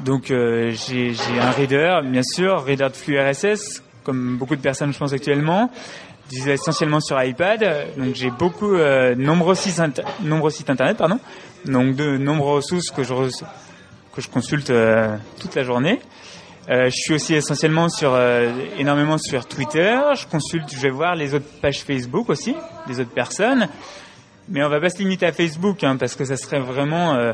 donc 0.04 0.30
euh, 0.30 0.72
j'ai 0.86 1.12
un 1.40 1.50
reader 1.50 2.02
bien 2.04 2.22
sûr, 2.22 2.64
reader 2.64 2.86
de 2.88 2.94
flux 2.94 3.18
RSS 3.18 3.82
comme 4.04 4.36
beaucoup 4.36 4.54
de 4.54 4.60
personnes 4.60 4.92
je 4.92 4.98
pense 4.98 5.12
actuellement. 5.12 5.72
Essentiellement 6.32 7.00
sur 7.00 7.22
iPad, 7.22 7.94
donc 7.96 8.14
j'ai 8.14 8.30
beaucoup 8.30 8.74
euh, 8.74 9.14
nombreux 9.14 9.54
sites 9.54 9.80
nombreux 10.22 10.50
sites 10.50 10.70
internet 10.70 10.96
pardon, 10.96 11.20
donc 11.64 11.94
de 11.96 12.16
nombreuses 12.16 12.64
ressources 12.64 12.90
que 12.90 13.04
je 13.04 13.14
que 14.14 14.20
je 14.20 14.28
consulte 14.28 14.72
toute 15.40 15.54
la 15.54 15.64
journée. 15.64 16.00
je 16.68 16.90
suis 16.90 17.14
aussi 17.14 17.34
essentiellement 17.34 17.88
sur 17.88 18.18
énormément 18.78 19.18
sur 19.18 19.46
Twitter. 19.46 19.98
Je 20.16 20.26
consulte, 20.26 20.72
je 20.72 20.80
vais 20.80 20.90
voir 20.90 21.14
les 21.14 21.34
autres 21.34 21.48
pages 21.60 21.82
Facebook 21.82 22.30
aussi, 22.30 22.54
des 22.86 23.00
autres 23.00 23.10
personnes. 23.10 23.68
Mais 24.48 24.62
on 24.62 24.68
va 24.68 24.80
pas 24.80 24.90
se 24.90 24.98
limiter 24.98 25.26
à 25.26 25.32
Facebook, 25.32 25.82
hein, 25.84 25.96
parce 25.96 26.16
que 26.16 26.24
ça 26.24 26.36
serait 26.36 26.60
vraiment 26.60 27.14
euh, 27.14 27.32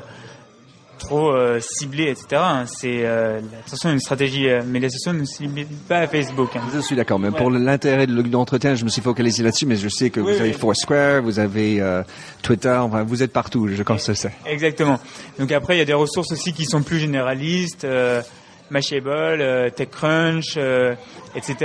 trop 1.00 1.32
euh, 1.32 1.58
ciblé, 1.60 2.04
etc. 2.04 2.26
hein. 2.34 2.64
C'est 2.66 3.00
euh, 3.04 3.40
attention, 3.66 3.90
une 3.90 3.98
stratégie 3.98 4.48
euh, 4.48 4.62
médias 4.62 4.88
sociaux 4.90 5.12
ne 5.12 5.24
limite 5.40 5.68
pas 5.88 5.98
à 5.98 6.06
Facebook. 6.06 6.50
hein. 6.54 6.60
Je 6.72 6.78
suis 6.78 6.94
d'accord, 6.94 7.18
mais 7.18 7.30
pour 7.32 7.50
l'intérêt 7.50 8.06
de 8.06 8.22
l'entretien, 8.30 8.76
je 8.76 8.84
me 8.84 8.90
suis 8.90 9.02
focalisé 9.02 9.42
là-dessus, 9.42 9.66
mais 9.66 9.76
je 9.76 9.88
sais 9.88 10.10
que 10.10 10.20
Oui, 10.20 10.32
vous 10.34 10.40
avez 10.40 10.50
oui. 10.50 10.56
Foursquare, 10.58 11.22
vous 11.22 11.38
avez 11.40 11.80
euh, 11.80 12.02
Twitter, 12.42 12.70
enfin, 12.70 13.02
vous 13.02 13.22
êtes 13.22 13.32
partout, 13.32 13.66
je 13.68 13.82
pense 13.82 14.06
que 14.06 14.14
c'est. 14.14 14.32
Exactement. 14.46 15.00
Donc 15.38 15.50
après, 15.50 15.74
il 15.74 15.78
y 15.78 15.82
a 15.82 15.86
des 15.86 15.94
ressources 15.94 16.30
aussi 16.32 16.52
qui 16.52 16.64
sont 16.66 16.82
plus 16.82 16.98
généralistes, 17.00 17.84
euh, 17.84 18.22
Mashable, 18.70 19.08
euh, 19.10 19.68
TechCrunch, 19.70 20.54
euh, 20.56 20.94
etc. 21.34 21.56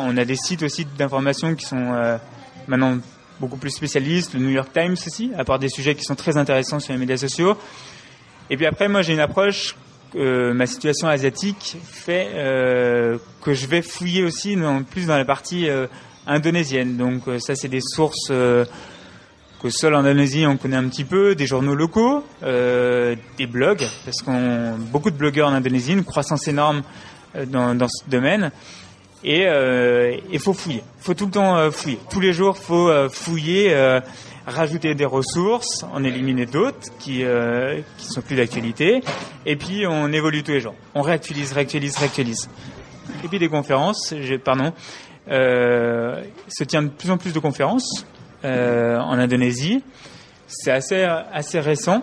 On 0.00 0.16
a 0.16 0.24
des 0.24 0.34
sites 0.36 0.64
aussi 0.64 0.84
d'information 0.98 1.54
qui 1.54 1.64
sont 1.64 1.92
euh, 1.94 2.16
maintenant 2.66 2.98
beaucoup 3.38 3.56
plus 3.58 3.70
spécialistes, 3.70 4.34
le 4.34 4.40
New 4.40 4.48
York 4.48 4.70
Times 4.74 4.94
aussi, 5.06 5.30
à 5.38 5.44
part 5.44 5.60
des 5.60 5.68
sujets 5.68 5.94
qui 5.94 6.02
sont 6.02 6.16
très 6.16 6.36
intéressants 6.36 6.80
sur 6.80 6.92
les 6.92 6.98
médias 6.98 7.16
sociaux. 7.16 7.56
Et 8.50 8.56
puis 8.56 8.66
après, 8.66 8.88
moi, 8.88 9.02
j'ai 9.02 9.12
une 9.12 9.20
approche. 9.20 9.74
euh, 10.14 10.54
ma 10.54 10.66
situation 10.66 11.08
asiatique 11.08 11.76
fait 11.84 12.28
euh, 12.34 13.18
que 13.42 13.52
je 13.52 13.66
vais 13.66 13.82
fouiller 13.82 14.22
aussi 14.24 14.56
dans, 14.56 14.82
plus 14.82 15.06
dans 15.06 15.16
la 15.16 15.24
partie 15.24 15.68
euh, 15.68 15.86
indonésienne. 16.26 16.96
Donc 16.96 17.28
euh, 17.28 17.38
ça, 17.38 17.54
c'est 17.54 17.68
des 17.68 17.82
sources 17.82 18.28
que 18.28 19.70
seul 19.70 19.94
en 19.94 20.00
Indonésie 20.00 20.46
on 20.46 20.56
connaît 20.56 20.76
un 20.76 20.88
petit 20.88 21.04
peu, 21.04 21.34
des 21.34 21.46
journaux 21.46 21.74
locaux, 21.74 22.24
des 22.42 23.46
blogs, 23.48 23.84
parce 24.04 24.22
qu'on 24.22 24.76
beaucoup 24.78 25.10
de 25.10 25.16
blogueurs 25.16 25.48
en 25.48 25.52
Indonésie, 25.52 25.94
une 25.94 26.04
croissance 26.04 26.46
énorme 26.46 26.82
dans, 27.48 27.74
dans 27.74 27.88
ce 27.88 28.08
domaine. 28.08 28.52
Et 29.24 29.46
il 30.30 30.38
faut 30.38 30.52
fouiller, 30.52 30.84
faut 31.00 31.14
tout 31.14 31.26
le 31.26 31.32
temps 31.32 31.70
fouiller. 31.72 31.98
Tous 32.08 32.20
les 32.20 32.32
jours, 32.32 32.56
faut 32.56 32.88
euh, 32.88 33.08
fouiller, 33.08 33.74
rajouter 34.48 34.94
des 34.94 35.04
ressources, 35.04 35.84
en 35.92 36.02
éliminer 36.02 36.46
d'autres 36.46 36.96
qui 36.98 37.24
euh, 37.24 37.80
sont 37.98 38.22
plus 38.22 38.36
d'actualité. 38.36 39.02
Et 39.46 39.56
puis 39.56 39.86
on 39.86 40.12
évolue 40.12 40.42
tous 40.42 40.52
les 40.52 40.60
jours. 40.60 40.74
On 40.94 41.02
réactualise, 41.02 41.52
réactualise, 41.52 41.96
réactualise. 41.96 42.48
Et 43.24 43.28
puis 43.28 43.38
des 43.38 43.48
conférences, 43.48 44.14
pardon, 44.44 44.72
euh, 45.30 46.22
se 46.48 46.64
tient 46.64 46.82
de 46.82 46.88
plus 46.88 47.10
en 47.10 47.18
plus 47.18 47.32
de 47.32 47.38
conférences 47.38 48.06
euh, 48.44 48.98
en 48.98 49.18
Indonésie. 49.18 49.82
C'est 50.46 50.72
assez 50.72 51.02
assez 51.02 51.60
récent. 51.60 52.02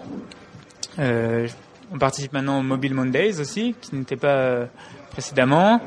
Euh, 0.99 1.47
on 1.91 1.97
participe 1.97 2.34
maintenant 2.34 2.60
au 2.60 2.63
Mobile 2.63 2.93
Mondays 2.93 3.39
aussi, 3.39 3.75
qui 3.81 3.95
n'était 3.95 4.15
pas 4.15 4.36
euh, 4.36 4.65
précédemment. 5.12 5.81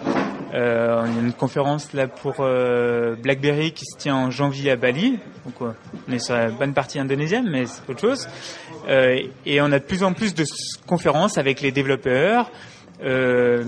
Euh, 0.54 1.04
y 1.14 1.18
a 1.18 1.20
une 1.20 1.32
conférence 1.32 1.92
là 1.92 2.06
pour 2.06 2.36
euh, 2.40 3.14
BlackBerry 3.16 3.72
qui 3.72 3.84
se 3.84 3.98
tient 3.98 4.16
en 4.16 4.30
janvier 4.30 4.70
à 4.70 4.76
Bali. 4.76 5.18
Donc 5.44 5.54
euh, 5.60 5.72
on 6.08 6.12
est 6.12 6.18
sur 6.18 6.34
la 6.34 6.48
bonne 6.50 6.72
partie 6.72 6.98
indonésienne, 6.98 7.48
mais 7.50 7.66
c'est 7.66 7.88
autre 7.88 8.00
chose. 8.00 8.28
Euh, 8.88 9.20
et 9.44 9.60
on 9.60 9.66
a 9.66 9.78
de 9.78 9.84
plus 9.84 10.02
en 10.02 10.14
plus 10.14 10.34
de 10.34 10.44
conférences 10.86 11.36
avec 11.36 11.60
les 11.60 11.70
développeurs, 11.70 12.50
euh, 13.02 13.64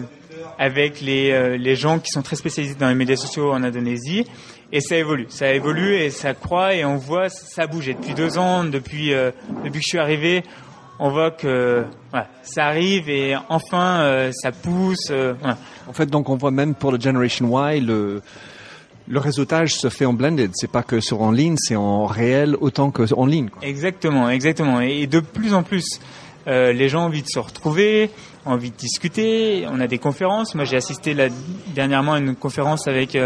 avec 0.59 1.01
les, 1.01 1.59
les 1.59 1.77
gens 1.77 1.99
qui 1.99 2.11
sont 2.11 2.23
très 2.23 2.37
spécialisés 2.37 2.77
dans 2.77 2.88
les 2.88 2.95
médias 2.95 3.16
sociaux 3.16 3.53
en 3.53 3.62
Indonésie. 3.62 4.27
Et 4.73 4.81
ça 4.81 4.97
évolue, 4.97 5.27
ça 5.29 5.53
évolue 5.53 5.97
et 5.97 6.11
ça 6.11 6.33
croît 6.33 6.75
et 6.75 6.85
on 6.85 6.97
voit 6.97 7.29
ça 7.29 7.66
bouge. 7.66 7.88
Et 7.88 7.95
depuis 7.95 8.14
deux 8.14 8.38
ans, 8.38 8.64
depuis 8.64 9.11
depuis 9.64 9.81
que 9.81 9.85
je 9.85 9.88
suis 9.88 9.99
arrivé, 9.99 10.45
on 11.00 11.10
voit 11.10 11.30
que 11.30 11.84
voilà, 12.10 12.28
ça 12.42 12.66
arrive 12.66 13.08
et 13.08 13.34
enfin 13.48 14.00
euh, 14.02 14.30
ça 14.32 14.52
pousse. 14.52 15.08
euh, 15.10 15.34
voilà. 15.40 15.56
En 15.88 15.92
fait, 15.92 16.06
donc 16.06 16.28
on 16.28 16.36
voit 16.36 16.50
même 16.50 16.74
pour 16.74 16.92
le 16.92 17.00
Generation 17.00 17.48
Y, 17.70 17.80
le, 17.80 18.22
le 19.08 19.18
réseautage 19.18 19.74
se 19.74 19.88
fait 19.88 20.04
en 20.04 20.12
blended. 20.12 20.50
C'est 20.54 20.70
pas 20.70 20.82
que 20.82 21.00
sur 21.00 21.22
en 21.22 21.32
ligne, 21.32 21.56
c'est 21.58 21.74
en 21.76 22.06
réel 22.06 22.54
autant 22.60 22.90
que 22.90 23.12
en 23.14 23.26
ligne. 23.26 23.48
quoi. 23.48 23.66
Exactement, 23.66 24.30
exactement. 24.30 24.80
Et 24.80 25.06
de 25.06 25.20
plus 25.20 25.54
en 25.54 25.62
plus, 25.62 26.00
euh, 26.46 26.72
les 26.72 26.88
gens 26.88 27.02
ont 27.02 27.06
envie 27.06 27.22
de 27.22 27.28
se 27.28 27.38
retrouver, 27.38 28.10
ont 28.46 28.52
envie 28.52 28.70
de 28.70 28.76
discuter. 28.76 29.66
On 29.72 29.80
a 29.80 29.86
des 29.86 29.98
conférences. 29.98 30.54
Moi, 30.54 30.64
j'ai 30.64 30.76
assisté 30.76 31.14
là, 31.14 31.28
dernièrement 31.74 32.12
à 32.12 32.18
une 32.18 32.36
conférence 32.36 32.86
avec 32.86 33.16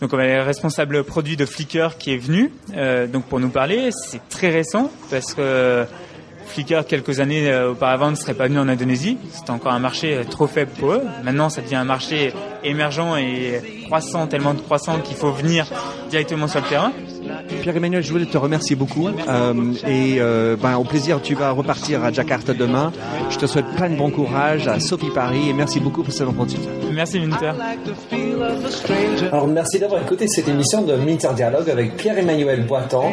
donc 0.00 0.14
on 0.14 0.18
a 0.18 0.26
le 0.26 0.42
responsable 0.42 1.04
produit 1.04 1.36
de 1.36 1.44
Flickr 1.44 1.98
qui 1.98 2.14
est 2.14 2.16
venu 2.16 2.50
euh, 2.74 3.06
donc 3.06 3.24
pour 3.24 3.38
nous 3.38 3.50
parler. 3.50 3.90
C'est 3.92 4.26
très 4.30 4.48
récent 4.48 4.90
parce 5.10 5.34
que 5.34 5.84
Flickr 6.50 6.84
quelques 6.86 7.20
années 7.20 7.50
euh, 7.50 7.70
auparavant 7.70 8.10
ne 8.10 8.16
serait 8.16 8.34
pas 8.34 8.48
venu 8.48 8.58
en 8.58 8.68
Indonésie. 8.68 9.16
C'était 9.32 9.50
encore 9.50 9.72
un 9.72 9.78
marché 9.78 10.14
euh, 10.14 10.24
trop 10.24 10.46
faible 10.46 10.70
pour 10.78 10.92
eux. 10.92 11.02
Maintenant, 11.24 11.48
ça 11.48 11.62
devient 11.62 11.76
un 11.76 11.84
marché 11.84 12.32
émergent 12.64 13.16
et 13.16 13.84
croissant, 13.86 14.26
tellement 14.26 14.54
de 14.54 14.60
croissant 14.60 15.00
qu'il 15.00 15.16
faut 15.16 15.32
venir 15.32 15.66
directement 16.10 16.48
sur 16.48 16.60
le 16.60 16.66
terrain. 16.66 16.92
Pierre-Emmanuel, 17.62 18.02
je 18.02 18.10
voulais 18.10 18.26
te 18.26 18.38
remercier 18.38 18.76
beaucoup. 18.76 19.08
Euh, 19.08 19.54
et 19.86 20.16
euh, 20.18 20.56
ben, 20.56 20.76
au 20.76 20.84
plaisir, 20.84 21.20
tu 21.22 21.34
vas 21.34 21.50
repartir 21.50 22.04
à 22.04 22.12
Jakarta 22.12 22.54
demain. 22.54 22.92
Je 23.30 23.38
te 23.38 23.46
souhaite 23.46 23.66
plein 23.76 23.90
de 23.90 23.96
bon 23.96 24.10
courage 24.10 24.68
à 24.68 24.80
Sophie 24.80 25.10
Paris 25.14 25.48
et 25.48 25.52
merci 25.52 25.80
beaucoup 25.80 26.02
pour 26.02 26.12
cette 26.12 26.26
rencontre. 26.26 26.54
Merci 26.92 27.18
Winter. 27.18 27.52
Alors, 29.32 29.46
merci 29.46 29.78
d'avoir 29.78 30.02
écouté 30.02 30.26
cette 30.28 30.48
émission 30.48 30.82
de 30.82 30.94
Minter 30.96 31.28
Dialogue 31.34 31.70
avec 31.70 31.96
Pierre-Emmanuel 31.96 32.64
Boitan, 32.66 33.12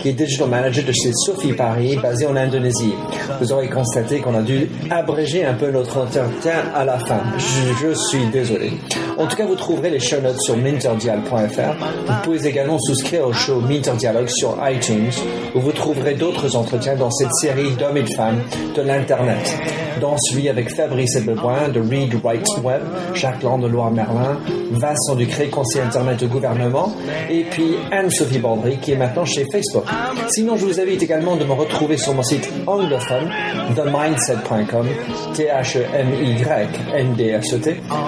qui 0.00 0.10
est 0.10 0.12
Digital 0.12 0.48
Manager 0.48 0.84
de 0.84 0.92
chez 0.92 1.12
Sophie 1.12 1.52
Paris, 1.52 1.98
basé 2.00 2.26
en 2.26 2.36
Indonésie. 2.36 2.94
Vous 3.40 3.52
aurez 3.52 3.68
constaté 3.68 4.20
qu'on 4.20 4.34
a 4.34 4.42
dû 4.42 4.68
abréger 4.90 5.44
un 5.44 5.54
peu 5.54 5.70
notre 5.70 5.98
entretien 5.98 6.62
à 6.74 6.84
la 6.84 6.98
fin. 6.98 7.20
Je, 7.38 7.88
je 7.88 7.94
suis 7.94 8.26
désolé. 8.26 8.72
En 9.18 9.26
tout 9.26 9.36
cas, 9.36 9.46
vous 9.46 9.54
trouverez 9.54 9.90
les 9.90 10.00
show 10.00 10.20
notes 10.20 10.40
sur 10.40 10.56
minterdial.fr. 10.56 11.86
Vous 12.06 12.14
pouvez 12.22 12.46
également 12.46 12.78
souscrire 12.78 13.26
au 13.26 13.32
show 13.32 13.60
Minter 13.66 13.92
Dialogue 13.98 14.28
sur 14.28 14.56
iTunes, 14.68 15.10
où 15.54 15.60
vous 15.60 15.72
trouverez 15.72 16.14
d'autres 16.14 16.56
entretiens 16.56 16.96
dans 16.96 17.10
cette 17.10 17.34
série 17.34 17.70
d'hommes 17.72 17.96
et 17.96 18.02
de 18.02 18.12
femmes 18.12 18.40
de 18.74 18.82
l'Internet. 18.82 19.54
Dans 20.00 20.16
celui 20.18 20.48
avec 20.50 20.74
Fabrice 20.74 21.16
Ebleboin 21.16 21.68
de 21.68 21.80
Read 21.80 22.14
Write 22.22 22.46
Web, 22.62 22.82
Jacques 23.14 23.42
Land 23.42 23.58
de 23.60 23.66
Loire-Merlin, 23.66 24.38
Vincent 24.72 25.14
Ducré, 25.14 25.48
conseiller 25.48 25.84
Internet 25.84 26.22
au 26.22 26.26
gouvernement, 26.26 26.92
et 27.30 27.44
puis 27.44 27.76
Anne-Sophie 27.90 28.38
Baldry 28.38 28.76
qui 28.78 28.92
est 28.92 28.96
maintenant 28.96 29.24
chez 29.24 29.46
Facebook. 29.50 29.84
Sinon, 30.28 30.56
je 30.56 30.66
vous 30.66 30.78
invite 30.80 31.02
également 31.02 31.36
de 31.36 31.44
me 31.44 31.52
retrouver 31.52 31.96
sur 31.96 32.12
mon 32.12 32.22
site 32.22 32.46
anglophone, 32.66 33.30
themindset.com, 33.74 34.86
T-H-E-M-Y-N-D-S-E-T, 35.34 36.36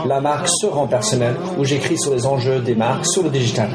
la 0.06 0.20
marque 0.20 0.48
se 0.48 0.66
rend 0.66 0.86
personnelle, 0.86 1.36
où 1.58 1.64
j'écris 1.64 1.96
sur 1.96 2.14
les 2.14 2.26
enjeux 2.26 2.60
des 2.60 2.74
marques 2.74 3.06
sur 3.06 3.22
le 3.22 3.30
digital. 3.30 3.70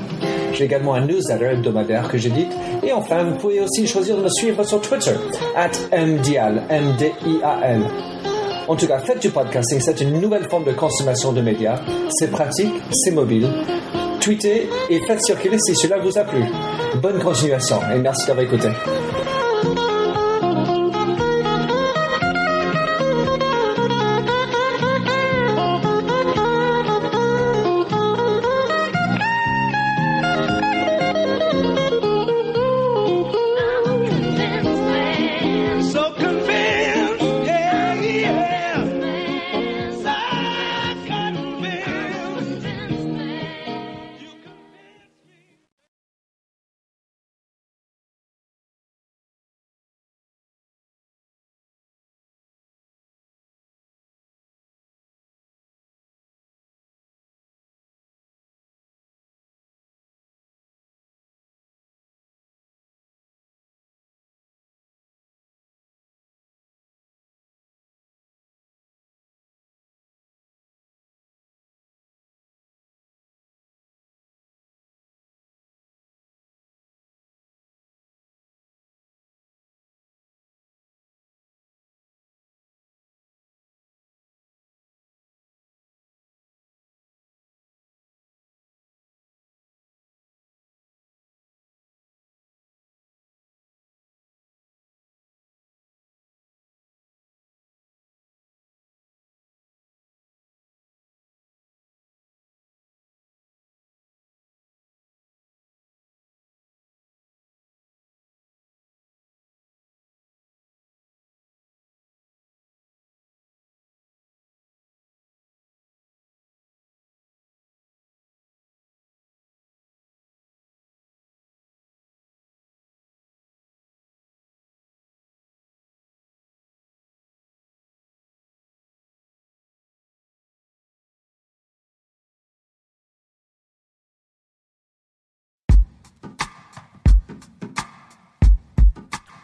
J'ai 0.54 0.66
également 0.66 0.94
un 0.94 1.02
newsletter 1.06 1.54
hebdomadaire 1.54 2.08
que 2.08 2.18
j'édite. 2.18 2.52
Et 2.84 2.94
enfin, 2.94 3.24
vous 3.24 3.36
pouvez 3.36 3.60
aussi 3.60 3.88
choisir 3.88 4.18
de 4.18 4.24
me 4.24 4.30
suivre 4.30 4.64
sur 4.64 4.80
Twitter, 4.82 5.16
at 5.56 5.72
MDIAL, 5.92 6.64
M-D-I-A-L. 6.70 7.82
En 8.68 8.76
tout 8.76 8.88
cas, 8.88 9.00
faites 9.00 9.22
du 9.22 9.30
podcasting, 9.30 9.80
c'est 9.82 10.00
une 10.02 10.22
nouvelle 10.22 10.48
forme 10.50 10.64
de 10.64 10.72
consommation 10.72 11.34
de 11.34 11.42
médias. 11.42 11.80
C'est 12.12 12.32
pratique, 12.32 12.74
c'est 12.92 13.12
mobile. 13.12 13.48
Tweetez 14.22 14.70
et 14.90 15.00
faites 15.06 15.22
circuler 15.22 15.58
si 15.60 15.76
cela 15.76 15.98
vous 15.98 16.18
a 16.18 16.24
plu. 16.24 16.44
Bonne 17.02 17.20
continuation 17.20 17.78
et 17.94 18.00
merci 18.00 18.26
d'avoir 18.28 18.46
écouté. 18.46 18.70